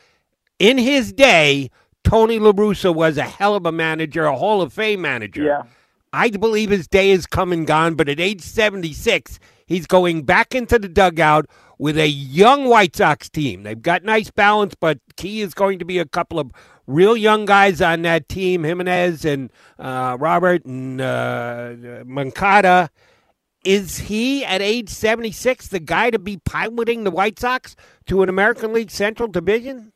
In 0.60 0.78
his 0.78 1.12
day, 1.12 1.68
Tony 2.04 2.38
La 2.38 2.52
Russa 2.52 2.94
was 2.94 3.18
a 3.18 3.24
hell 3.24 3.56
of 3.56 3.66
a 3.66 3.72
manager, 3.72 4.24
a 4.26 4.36
Hall 4.36 4.62
of 4.62 4.72
Fame 4.72 5.00
manager. 5.00 5.42
Yeah. 5.42 5.62
I 6.12 6.30
believe 6.30 6.70
his 6.70 6.86
day 6.86 7.10
is 7.10 7.26
come 7.26 7.52
and 7.52 7.66
gone, 7.66 7.94
but 7.94 8.08
at 8.08 8.20
age 8.20 8.40
76, 8.40 9.40
he's 9.68 9.86
going 9.86 10.22
back 10.22 10.54
into 10.54 10.78
the 10.78 10.88
dugout 10.88 11.46
with 11.78 11.96
a 11.96 12.08
young 12.08 12.64
White 12.64 12.96
Sox 12.96 13.28
team. 13.28 13.62
They've 13.62 13.80
got 13.80 14.02
nice 14.02 14.30
balance, 14.32 14.74
but 14.74 14.98
key 15.16 15.42
is 15.42 15.54
going 15.54 15.78
to 15.78 15.84
be 15.84 15.98
a 15.98 16.06
couple 16.06 16.40
of 16.40 16.50
real 16.88 17.16
young 17.16 17.44
guys 17.44 17.80
on 17.80 18.02
that 18.02 18.28
team, 18.28 18.64
Jimenez 18.64 19.24
and 19.24 19.50
uh, 19.78 20.16
Robert 20.18 20.64
and 20.64 21.00
uh, 21.00 22.02
Moncada. 22.04 22.90
Is 23.64 23.98
he 23.98 24.44
at 24.44 24.62
age 24.62 24.88
76 24.88 25.68
the 25.68 25.80
guy 25.80 26.10
to 26.10 26.18
be 26.18 26.38
piloting 26.38 27.04
the 27.04 27.10
White 27.10 27.38
Sox 27.38 27.76
to 28.06 28.22
an 28.22 28.28
American 28.28 28.72
League 28.72 28.90
Central 28.90 29.28
Division? 29.28 29.92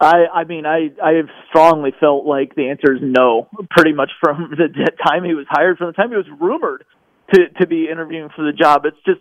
I, 0.00 0.26
I 0.34 0.44
mean, 0.44 0.66
I, 0.66 0.90
I 1.02 1.12
have 1.12 1.28
strongly 1.48 1.92
felt 1.98 2.26
like 2.26 2.56
the 2.56 2.68
answer 2.68 2.92
is 2.92 3.00
no, 3.00 3.48
pretty 3.70 3.92
much 3.92 4.10
from 4.20 4.50
the 4.56 4.90
time 5.06 5.24
he 5.24 5.32
was 5.32 5.46
hired, 5.48 5.78
from 5.78 5.86
the 5.86 5.92
time 5.92 6.10
he 6.10 6.16
was 6.16 6.26
rumored 6.40 6.84
to, 7.32 7.48
to 7.60 7.66
be 7.66 7.88
interviewing 7.90 8.28
for 8.34 8.44
the 8.44 8.52
job. 8.52 8.84
It's 8.84 8.96
just, 9.04 9.20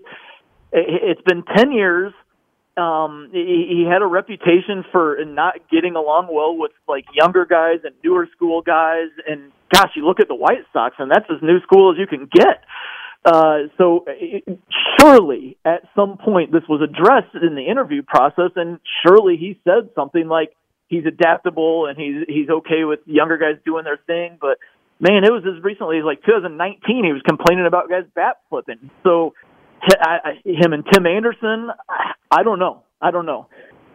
it's 0.71 1.21
been 1.21 1.43
10 1.55 1.71
years. 1.71 2.13
Um, 2.77 3.29
he, 3.31 3.67
he 3.69 3.87
had 3.89 4.01
a 4.01 4.05
reputation 4.05 4.85
for 4.91 5.17
not 5.25 5.55
getting 5.69 5.95
along 5.95 6.29
well 6.31 6.55
with 6.55 6.71
like 6.87 7.05
younger 7.13 7.45
guys 7.45 7.79
and 7.83 7.93
newer 8.03 8.27
school 8.35 8.61
guys. 8.61 9.09
And 9.27 9.51
gosh, 9.73 9.91
you 9.95 10.05
look 10.05 10.19
at 10.19 10.27
the 10.27 10.35
White 10.35 10.65
Sox 10.71 10.95
and 10.99 11.11
that's 11.11 11.25
as 11.29 11.41
new 11.41 11.59
school 11.61 11.91
as 11.91 11.97
you 11.99 12.07
can 12.07 12.29
get. 12.31 12.63
Uh, 13.23 13.67
so 13.77 14.05
it, 14.07 14.59
surely 14.99 15.57
at 15.63 15.83
some 15.95 16.17
point 16.17 16.51
this 16.51 16.63
was 16.67 16.81
addressed 16.81 17.35
in 17.35 17.55
the 17.55 17.69
interview 17.69 18.01
process 18.01 18.51
and 18.55 18.79
surely 19.05 19.37
he 19.37 19.59
said 19.63 19.89
something 19.95 20.27
like, 20.27 20.55
he's 20.91 21.05
adaptable 21.05 21.87
and 21.87 21.97
he's 21.97 22.25
he's 22.27 22.49
okay 22.49 22.83
with 22.83 22.99
younger 23.05 23.37
guys 23.37 23.55
doing 23.65 23.83
their 23.83 23.97
thing. 24.05 24.37
But 24.39 24.59
man, 25.01 25.25
it 25.25 25.31
was 25.31 25.43
as 25.45 25.61
recently 25.63 25.97
as 25.97 26.05
like 26.05 26.23
2019 26.23 27.03
he 27.03 27.11
was 27.11 27.21
complaining 27.27 27.65
about 27.65 27.89
guys 27.89 28.05
bat 28.15 28.37
flipping. 28.49 28.89
So 29.03 29.33
I, 29.99 30.39
him 30.45 30.73
and 30.73 30.85
Tim 30.93 31.05
Anderson, 31.05 31.69
I 32.29 32.43
don't 32.43 32.59
know. 32.59 32.83
I 33.01 33.11
don't 33.11 33.25
know. 33.25 33.47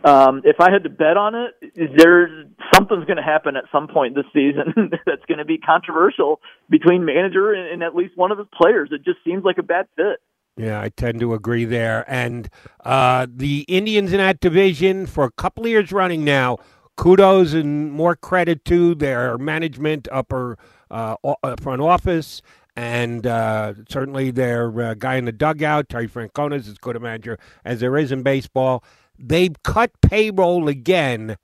Um, 0.04 0.42
if 0.44 0.60
I 0.60 0.70
had 0.70 0.82
to 0.84 0.90
bet 0.90 1.16
on 1.16 1.34
it, 1.34 1.54
there's 1.96 2.46
something's 2.74 3.06
going 3.06 3.16
to 3.16 3.22
happen 3.22 3.56
at 3.56 3.64
some 3.72 3.88
point 3.88 4.14
this 4.14 4.26
season 4.32 4.90
that's 5.06 5.24
going 5.26 5.38
to 5.38 5.44
be 5.44 5.58
controversial 5.58 6.40
between 6.68 7.04
manager 7.04 7.52
and, 7.52 7.72
and 7.72 7.82
at 7.82 7.94
least 7.94 8.16
one 8.16 8.30
of 8.30 8.38
his 8.38 8.46
players. 8.54 8.90
It 8.92 9.04
just 9.04 9.18
seems 9.24 9.44
like 9.44 9.58
a 9.58 9.62
bad 9.62 9.86
fit. 9.96 10.20
Yeah, 10.56 10.80
I 10.80 10.88
tend 10.88 11.20
to 11.20 11.34
agree 11.34 11.64
there. 11.64 12.04
And 12.08 12.48
uh, 12.84 13.26
the 13.28 13.64
Indians 13.68 14.12
in 14.12 14.18
that 14.18 14.40
division 14.40 15.06
for 15.06 15.24
a 15.24 15.30
couple 15.30 15.64
of 15.64 15.70
years 15.70 15.92
running 15.92 16.24
now 16.24 16.58
kudos 16.96 17.52
and 17.52 17.92
more 17.92 18.16
credit 18.16 18.64
to 18.64 18.94
their 18.94 19.36
management, 19.38 20.08
upper 20.10 20.56
uh, 20.90 21.16
uh, 21.24 21.56
front 21.60 21.82
office, 21.82 22.42
and 22.76 23.26
uh, 23.26 23.74
certainly 23.88 24.30
their 24.30 24.80
uh, 24.80 24.94
guy 24.94 25.16
in 25.16 25.24
the 25.24 25.32
dugout, 25.32 25.88
Terry 25.88 26.08
Francona, 26.08 26.54
is 26.54 26.68
as 26.68 26.78
good 26.78 26.96
a 26.96 27.00
manager 27.00 27.38
as 27.64 27.80
there 27.80 27.96
is 27.96 28.12
in 28.12 28.22
baseball. 28.22 28.84
They've 29.18 29.54
cut 29.62 29.92
payroll 30.02 30.68
again. 30.68 31.36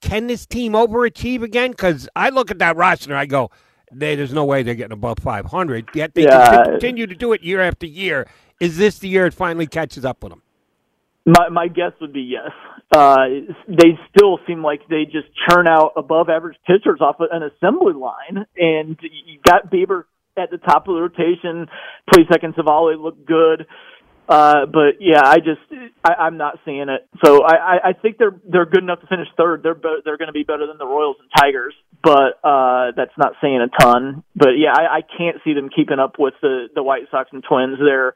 Can 0.00 0.26
this 0.28 0.46
team 0.46 0.72
overachieve 0.72 1.42
again? 1.42 1.72
Because 1.72 2.08
I 2.14 2.28
look 2.28 2.50
at 2.50 2.58
that 2.58 2.76
roster 2.76 3.10
and 3.10 3.18
I 3.18 3.26
go, 3.26 3.50
there's 3.90 4.32
no 4.32 4.44
way 4.44 4.62
they're 4.62 4.74
getting 4.74 4.92
above 4.92 5.18
500. 5.18 5.88
Yet 5.94 6.14
they 6.14 6.24
yeah. 6.24 6.64
continue 6.64 7.06
to 7.06 7.14
do 7.14 7.32
it 7.32 7.42
year 7.42 7.60
after 7.60 7.86
year. 7.86 8.28
Is 8.60 8.76
this 8.76 8.98
the 8.98 9.08
year 9.08 9.26
it 9.26 9.34
finally 9.34 9.66
catches 9.66 10.04
up 10.04 10.22
with 10.22 10.32
them? 10.32 10.42
My 11.26 11.48
my 11.48 11.68
guess 11.68 11.92
would 12.00 12.12
be 12.12 12.22
yes. 12.22 12.52
Uh, 12.94 13.26
they 13.68 13.98
still 14.14 14.38
seem 14.46 14.62
like 14.62 14.80
they 14.88 15.04
just 15.04 15.26
churn 15.48 15.66
out 15.66 15.92
above 15.96 16.28
average 16.28 16.56
pitchers 16.66 17.00
off 17.00 17.16
an 17.18 17.42
assembly 17.42 17.94
line, 17.94 18.46
and 18.56 18.96
you 19.02 19.40
got 19.44 19.72
Bieber 19.72 20.04
at 20.36 20.50
the 20.50 20.58
top 20.58 20.86
of 20.86 20.94
the 20.94 21.00
rotation. 21.00 21.66
Play 22.12 22.24
seconds 22.30 22.54
of 22.58 22.68
all 22.68 22.94
look 22.96 23.26
good. 23.26 23.66
Uh, 24.28 24.66
but 24.66 24.98
yeah, 25.00 25.22
I 25.24 25.36
just 25.36 25.60
I, 26.04 26.14
I'm 26.14 26.36
not 26.36 26.58
seeing 26.64 26.88
it. 26.88 27.08
So 27.24 27.44
I, 27.44 27.90
I 27.90 27.92
think 27.92 28.18
they're 28.18 28.34
they're 28.48 28.66
good 28.66 28.82
enough 28.82 29.00
to 29.00 29.06
finish 29.06 29.28
third. 29.36 29.62
They're 29.62 29.74
be, 29.74 29.98
they're 30.04 30.16
going 30.18 30.28
to 30.28 30.32
be 30.32 30.42
better 30.42 30.66
than 30.66 30.78
the 30.78 30.86
Royals 30.86 31.16
and 31.20 31.30
Tigers, 31.36 31.74
but 32.02 32.38
uh, 32.42 32.90
that's 32.96 33.16
not 33.16 33.34
saying 33.40 33.60
a 33.62 33.82
ton. 33.82 34.24
But 34.34 34.58
yeah, 34.58 34.72
I, 34.74 34.98
I 34.98 35.00
can't 35.02 35.36
see 35.44 35.54
them 35.54 35.70
keeping 35.74 36.00
up 36.00 36.16
with 36.18 36.34
the 36.42 36.66
the 36.74 36.82
White 36.82 37.04
Sox 37.10 37.30
and 37.32 37.44
Twins. 37.48 37.78
They're 37.78 38.14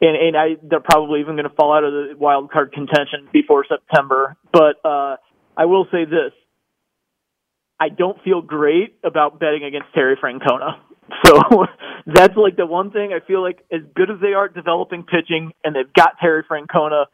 and, 0.00 0.16
and 0.16 0.36
I, 0.36 0.56
they're 0.62 0.80
probably 0.80 1.20
even 1.20 1.36
going 1.36 1.48
to 1.48 1.54
fall 1.54 1.74
out 1.74 1.84
of 1.84 1.92
the 1.92 2.14
wild 2.18 2.50
card 2.50 2.72
contention 2.72 3.28
before 3.32 3.64
September. 3.68 4.36
But 4.52 4.76
uh, 4.84 5.16
I 5.56 5.66
will 5.66 5.86
say 5.90 6.04
this: 6.04 6.32
I 7.78 7.88
don't 7.88 8.20
feel 8.22 8.42
great 8.42 8.98
about 9.04 9.40
betting 9.40 9.64
against 9.64 9.88
Terry 9.94 10.16
Francona. 10.16 10.78
So 11.24 11.66
that's 12.06 12.36
like 12.36 12.56
the 12.56 12.66
one 12.66 12.90
thing 12.90 13.12
I 13.12 13.24
feel 13.26 13.42
like 13.42 13.64
as 13.72 13.80
good 13.94 14.10
as 14.10 14.20
they 14.20 14.32
are 14.34 14.46
at 14.46 14.54
developing 14.54 15.04
pitching, 15.04 15.52
and 15.62 15.74
they've 15.74 15.92
got 15.92 16.18
Terry 16.20 16.44
Francona, 16.44 17.06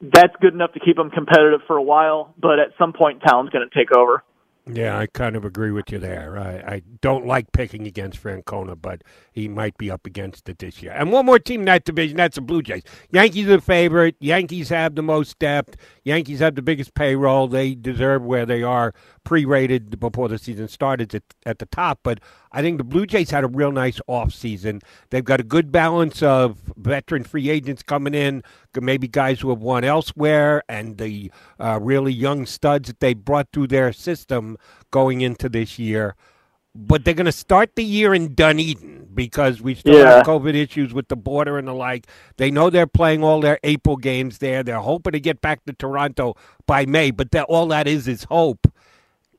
that's 0.00 0.34
good 0.40 0.54
enough 0.54 0.72
to 0.74 0.80
keep 0.80 0.96
them 0.96 1.10
competitive 1.10 1.60
for 1.66 1.76
a 1.76 1.82
while. 1.82 2.34
But 2.40 2.58
at 2.58 2.68
some 2.78 2.92
point, 2.92 3.22
Town's 3.26 3.50
going 3.50 3.68
to 3.68 3.78
take 3.78 3.94
over. 3.96 4.22
Yeah, 4.70 4.98
I 4.98 5.06
kind 5.06 5.34
of 5.34 5.44
agree 5.46 5.70
with 5.70 5.90
you 5.90 5.98
there. 5.98 6.38
I, 6.38 6.74
I 6.74 6.82
don't 7.00 7.26
like 7.26 7.52
picking 7.52 7.86
against 7.86 8.22
Francona, 8.22 8.80
but 8.80 9.02
he 9.32 9.48
might 9.48 9.78
be 9.78 9.90
up 9.90 10.06
against 10.06 10.48
it 10.48 10.58
this 10.58 10.82
year. 10.82 10.92
And 10.92 11.10
one 11.10 11.26
more 11.26 11.38
team 11.38 11.60
in 11.62 11.66
that 11.66 11.84
division, 11.84 12.18
that's 12.18 12.34
the 12.36 12.42
Blue 12.42 12.62
Jays. 12.62 12.82
Yankees 13.10 13.46
are 13.46 13.56
the 13.56 13.60
favorite. 13.62 14.16
Yankees 14.20 14.68
have 14.68 14.94
the 14.94 15.02
most 15.02 15.38
depth. 15.38 15.76
Yankees 16.04 16.40
have 16.40 16.54
the 16.54 16.62
biggest 16.62 16.94
payroll. 16.94 17.48
They 17.48 17.74
deserve 17.74 18.22
where 18.24 18.44
they 18.44 18.62
are 18.62 18.92
pre-rated 19.28 20.00
before 20.00 20.26
the 20.26 20.38
season 20.38 20.66
started 20.68 21.14
at, 21.14 21.22
at 21.44 21.58
the 21.58 21.66
top. 21.66 22.00
But 22.02 22.18
I 22.50 22.62
think 22.62 22.78
the 22.78 22.84
Blue 22.84 23.04
Jays 23.04 23.30
had 23.30 23.44
a 23.44 23.46
real 23.46 23.70
nice 23.70 24.00
offseason. 24.08 24.80
They've 25.10 25.22
got 25.22 25.38
a 25.38 25.42
good 25.42 25.70
balance 25.70 26.22
of 26.22 26.56
veteran 26.78 27.24
free 27.24 27.50
agents 27.50 27.82
coming 27.82 28.14
in, 28.14 28.42
maybe 28.80 29.06
guys 29.06 29.40
who 29.40 29.50
have 29.50 29.58
won 29.58 29.84
elsewhere, 29.84 30.62
and 30.66 30.96
the 30.96 31.30
uh, 31.60 31.78
really 31.82 32.10
young 32.10 32.46
studs 32.46 32.88
that 32.88 33.00
they 33.00 33.12
brought 33.12 33.48
through 33.52 33.66
their 33.66 33.92
system 33.92 34.56
going 34.90 35.20
into 35.20 35.50
this 35.50 35.78
year. 35.78 36.16
But 36.74 37.04
they're 37.04 37.12
going 37.12 37.26
to 37.26 37.32
start 37.32 37.76
the 37.76 37.84
year 37.84 38.14
in 38.14 38.34
Dunedin 38.34 39.08
because 39.12 39.60
we 39.60 39.74
still 39.74 39.98
yeah. 39.98 40.16
have 40.16 40.26
COVID 40.26 40.54
issues 40.54 40.94
with 40.94 41.08
the 41.08 41.16
border 41.16 41.58
and 41.58 41.68
the 41.68 41.74
like. 41.74 42.06
They 42.38 42.50
know 42.50 42.70
they're 42.70 42.86
playing 42.86 43.22
all 43.22 43.42
their 43.42 43.58
April 43.62 43.96
games 43.96 44.38
there. 44.38 44.62
They're 44.62 44.80
hoping 44.80 45.12
to 45.12 45.20
get 45.20 45.42
back 45.42 45.66
to 45.66 45.74
Toronto 45.74 46.34
by 46.66 46.86
May, 46.86 47.10
but 47.10 47.32
that, 47.32 47.44
all 47.44 47.66
that 47.68 47.86
is 47.86 48.08
is 48.08 48.24
hope. 48.24 48.66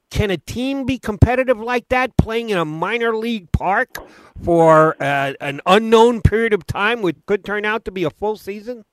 Can 0.10 0.32
a 0.32 0.38
team 0.38 0.86
be 0.86 0.98
competitive 0.98 1.60
like 1.60 1.90
that, 1.90 2.18
playing 2.18 2.50
in 2.50 2.58
a 2.58 2.66
minor 2.66 3.16
league 3.16 3.52
park 3.52 3.98
for 4.44 4.96
uh, 5.02 5.34
an 5.40 5.62
unknown 5.66 6.22
period 6.22 6.54
of 6.54 6.66
time, 6.66 7.02
which 7.02 7.18
could 7.26 7.46
turn 7.46 7.64
out 7.64 7.86
to 7.86 7.92
be 7.92 8.04
a 8.04 8.10
full 8.10 8.36
season? 8.36 8.86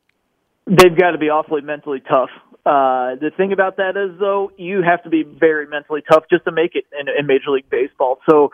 They've 0.66 0.96
got 0.96 1.12
to 1.12 1.18
be 1.18 1.30
awfully 1.30 1.62
mentally 1.62 2.00
tough. 2.00 2.30
Uh, 2.66 3.14
the 3.20 3.30
thing 3.36 3.52
about 3.52 3.76
that 3.76 3.96
is, 3.96 4.18
though, 4.18 4.50
you 4.58 4.82
have 4.82 5.02
to 5.04 5.08
be 5.08 5.22
very 5.22 5.66
mentally 5.66 6.02
tough 6.10 6.24
just 6.28 6.44
to 6.44 6.52
make 6.52 6.74
it 6.74 6.84
in, 6.98 7.06
in 7.08 7.26
Major 7.26 7.50
League 7.50 7.70
Baseball. 7.70 8.18
So, 8.28 8.50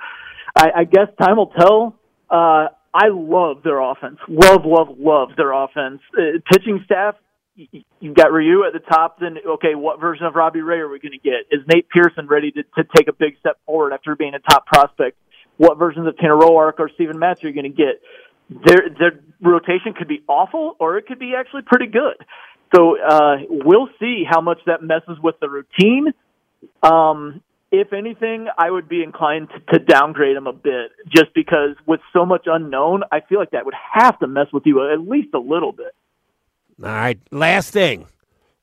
I, 0.54 0.70
I 0.76 0.84
guess 0.84 1.08
time 1.20 1.38
will 1.38 1.52
tell. 1.58 1.96
Uh, 2.30 2.68
I 2.94 3.08
love 3.08 3.62
their 3.64 3.80
offense. 3.80 4.18
Love, 4.28 4.66
love, 4.66 4.88
love 4.98 5.30
their 5.36 5.52
offense. 5.52 6.00
Uh, 6.14 6.38
pitching 6.52 6.82
staff 6.84 7.14
you've 7.56 8.14
got 8.14 8.32
Ryu 8.32 8.64
at 8.66 8.72
the 8.72 8.80
top. 8.80 9.18
Then 9.20 9.36
okay, 9.54 9.74
what 9.74 10.00
version 10.00 10.26
of 10.26 10.34
Robbie 10.34 10.60
Ray 10.60 10.78
are 10.78 10.88
we 10.88 10.98
going 10.98 11.12
to 11.12 11.18
get? 11.18 11.46
Is 11.50 11.60
Nate 11.66 11.88
Pearson 11.88 12.26
ready 12.26 12.50
to, 12.52 12.62
to 12.62 12.88
take 12.96 13.08
a 13.08 13.12
big 13.12 13.38
step 13.40 13.58
forward 13.66 13.92
after 13.92 14.16
being 14.16 14.34
a 14.34 14.38
top 14.38 14.66
prospect? 14.66 15.18
What 15.56 15.78
versions 15.78 16.06
of 16.06 16.16
Tanner 16.16 16.36
Roark 16.36 16.74
or 16.78 16.90
Steven 16.94 17.18
Matz 17.18 17.44
are 17.44 17.48
you 17.48 17.54
going 17.54 17.70
to 17.70 17.76
get? 17.76 18.00
Their 18.66 18.88
their 18.98 19.20
rotation 19.40 19.94
could 19.96 20.08
be 20.08 20.22
awful, 20.28 20.76
or 20.78 20.98
it 20.98 21.06
could 21.06 21.18
be 21.18 21.34
actually 21.38 21.62
pretty 21.62 21.86
good. 21.86 22.16
So 22.74 22.96
uh, 22.98 23.36
we'll 23.48 23.88
see 24.00 24.24
how 24.28 24.40
much 24.40 24.58
that 24.66 24.82
messes 24.82 25.18
with 25.22 25.36
the 25.40 25.48
routine. 25.48 26.12
Um, 26.82 27.42
if 27.70 27.92
anything, 27.92 28.48
I 28.56 28.70
would 28.70 28.88
be 28.88 29.02
inclined 29.02 29.48
to, 29.48 29.78
to 29.78 29.84
downgrade 29.84 30.36
him 30.36 30.46
a 30.46 30.52
bit, 30.52 30.92
just 31.08 31.34
because 31.34 31.76
with 31.86 32.00
so 32.12 32.26
much 32.26 32.42
unknown, 32.46 33.02
I 33.10 33.20
feel 33.20 33.38
like 33.38 33.50
that 33.52 33.64
would 33.64 33.74
have 33.94 34.18
to 34.20 34.26
mess 34.26 34.46
with 34.52 34.64
you 34.66 34.90
at 34.92 35.00
least 35.00 35.34
a 35.34 35.38
little 35.38 35.72
bit. 35.72 35.94
All 36.82 36.90
right. 36.90 37.18
Last 37.30 37.70
thing. 37.70 38.06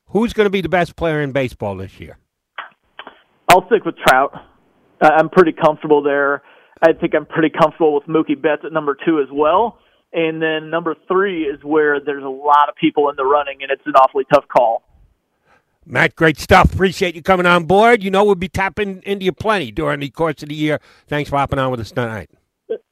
Who's 0.08 0.32
going 0.32 0.46
to 0.46 0.50
be 0.50 0.60
the 0.60 0.68
best 0.68 0.96
player 0.96 1.20
in 1.22 1.32
baseball 1.32 1.76
this 1.76 2.00
year? 2.00 2.18
I'll 3.48 3.66
stick 3.66 3.84
with 3.84 3.96
Trout. 4.06 4.32
I'm 5.00 5.28
pretty 5.28 5.52
comfortable 5.52 6.02
there. 6.02 6.42
I 6.82 6.92
think 6.92 7.14
I'm 7.14 7.26
pretty 7.26 7.50
comfortable 7.50 7.94
with 7.94 8.04
Mookie 8.04 8.40
Betts 8.40 8.62
at 8.64 8.72
number 8.72 8.96
two 9.06 9.20
as 9.20 9.28
well. 9.32 9.78
And 10.12 10.42
then 10.42 10.70
number 10.70 10.96
three 11.06 11.44
is 11.44 11.62
where 11.62 12.00
there's 12.00 12.24
a 12.24 12.28
lot 12.28 12.68
of 12.68 12.74
people 12.74 13.08
in 13.10 13.16
the 13.16 13.24
running, 13.24 13.62
and 13.62 13.70
it's 13.70 13.82
an 13.86 13.94
awfully 13.94 14.24
tough 14.32 14.44
call. 14.48 14.82
Matt, 15.86 16.16
great 16.16 16.38
stuff. 16.38 16.72
Appreciate 16.72 17.14
you 17.14 17.22
coming 17.22 17.46
on 17.46 17.64
board. 17.64 18.02
You 18.02 18.10
know 18.10 18.24
we'll 18.24 18.34
be 18.34 18.48
tapping 18.48 19.02
into 19.04 19.24
you 19.24 19.32
plenty 19.32 19.70
during 19.70 20.00
the 20.00 20.10
course 20.10 20.42
of 20.42 20.48
the 20.48 20.54
year. 20.54 20.80
Thanks 21.06 21.30
for 21.30 21.36
hopping 21.36 21.58
on 21.58 21.70
with 21.70 21.80
us 21.80 21.90
tonight. 21.90 22.30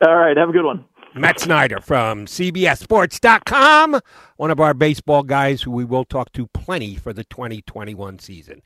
All 0.07 0.17
right. 0.17 0.37
Have 0.37 0.49
a 0.49 0.53
good 0.53 0.65
one. 0.65 0.85
Matt 1.15 1.41
Snyder 1.41 1.81
from 1.81 2.27
CBSSports.com, 2.27 4.01
one 4.37 4.51
of 4.51 4.61
our 4.61 4.75
baseball 4.75 5.23
guys 5.23 5.63
who 5.63 5.71
we 5.71 5.85
will 5.85 6.05
talk 6.05 6.33
to 6.33 6.47
plenty 6.49 6.97
for 6.97 7.13
the 7.13 7.25
2021 7.25 8.19
season. 8.19 8.63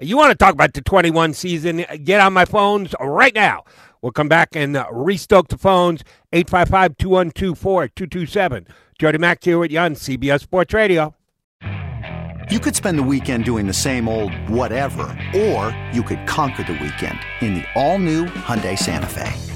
You 0.00 0.16
want 0.16 0.30
to 0.30 0.36
talk 0.36 0.52
about 0.52 0.74
the 0.74 0.82
21 0.82 1.32
season? 1.34 1.84
Get 2.04 2.20
on 2.20 2.32
my 2.34 2.44
phones 2.44 2.94
right 3.00 3.34
now. 3.34 3.64
We'll 4.02 4.12
come 4.12 4.28
back 4.28 4.54
and 4.54 4.76
uh, 4.76 4.86
restoke 4.92 5.48
the 5.48 5.58
phones 5.58 6.02
855 6.32 6.98
212 6.98 7.58
4227. 7.58 8.66
Jody 8.98 9.18
Mac 9.18 9.42
here 9.42 9.58
with 9.58 9.72
you 9.72 9.78
on 9.78 9.94
CBS 9.94 10.42
Sports 10.42 10.74
Radio. 10.74 11.14
You 12.48 12.60
could 12.60 12.76
spend 12.76 12.98
the 12.98 13.02
weekend 13.02 13.44
doing 13.44 13.66
the 13.66 13.72
same 13.72 14.08
old 14.08 14.32
whatever, 14.48 15.02
or 15.34 15.76
you 15.92 16.02
could 16.02 16.24
conquer 16.28 16.62
the 16.62 16.74
weekend 16.74 17.18
in 17.40 17.54
the 17.54 17.64
all 17.74 17.98
new 17.98 18.26
Hyundai 18.26 18.78
Santa 18.78 19.08
Fe. 19.08 19.55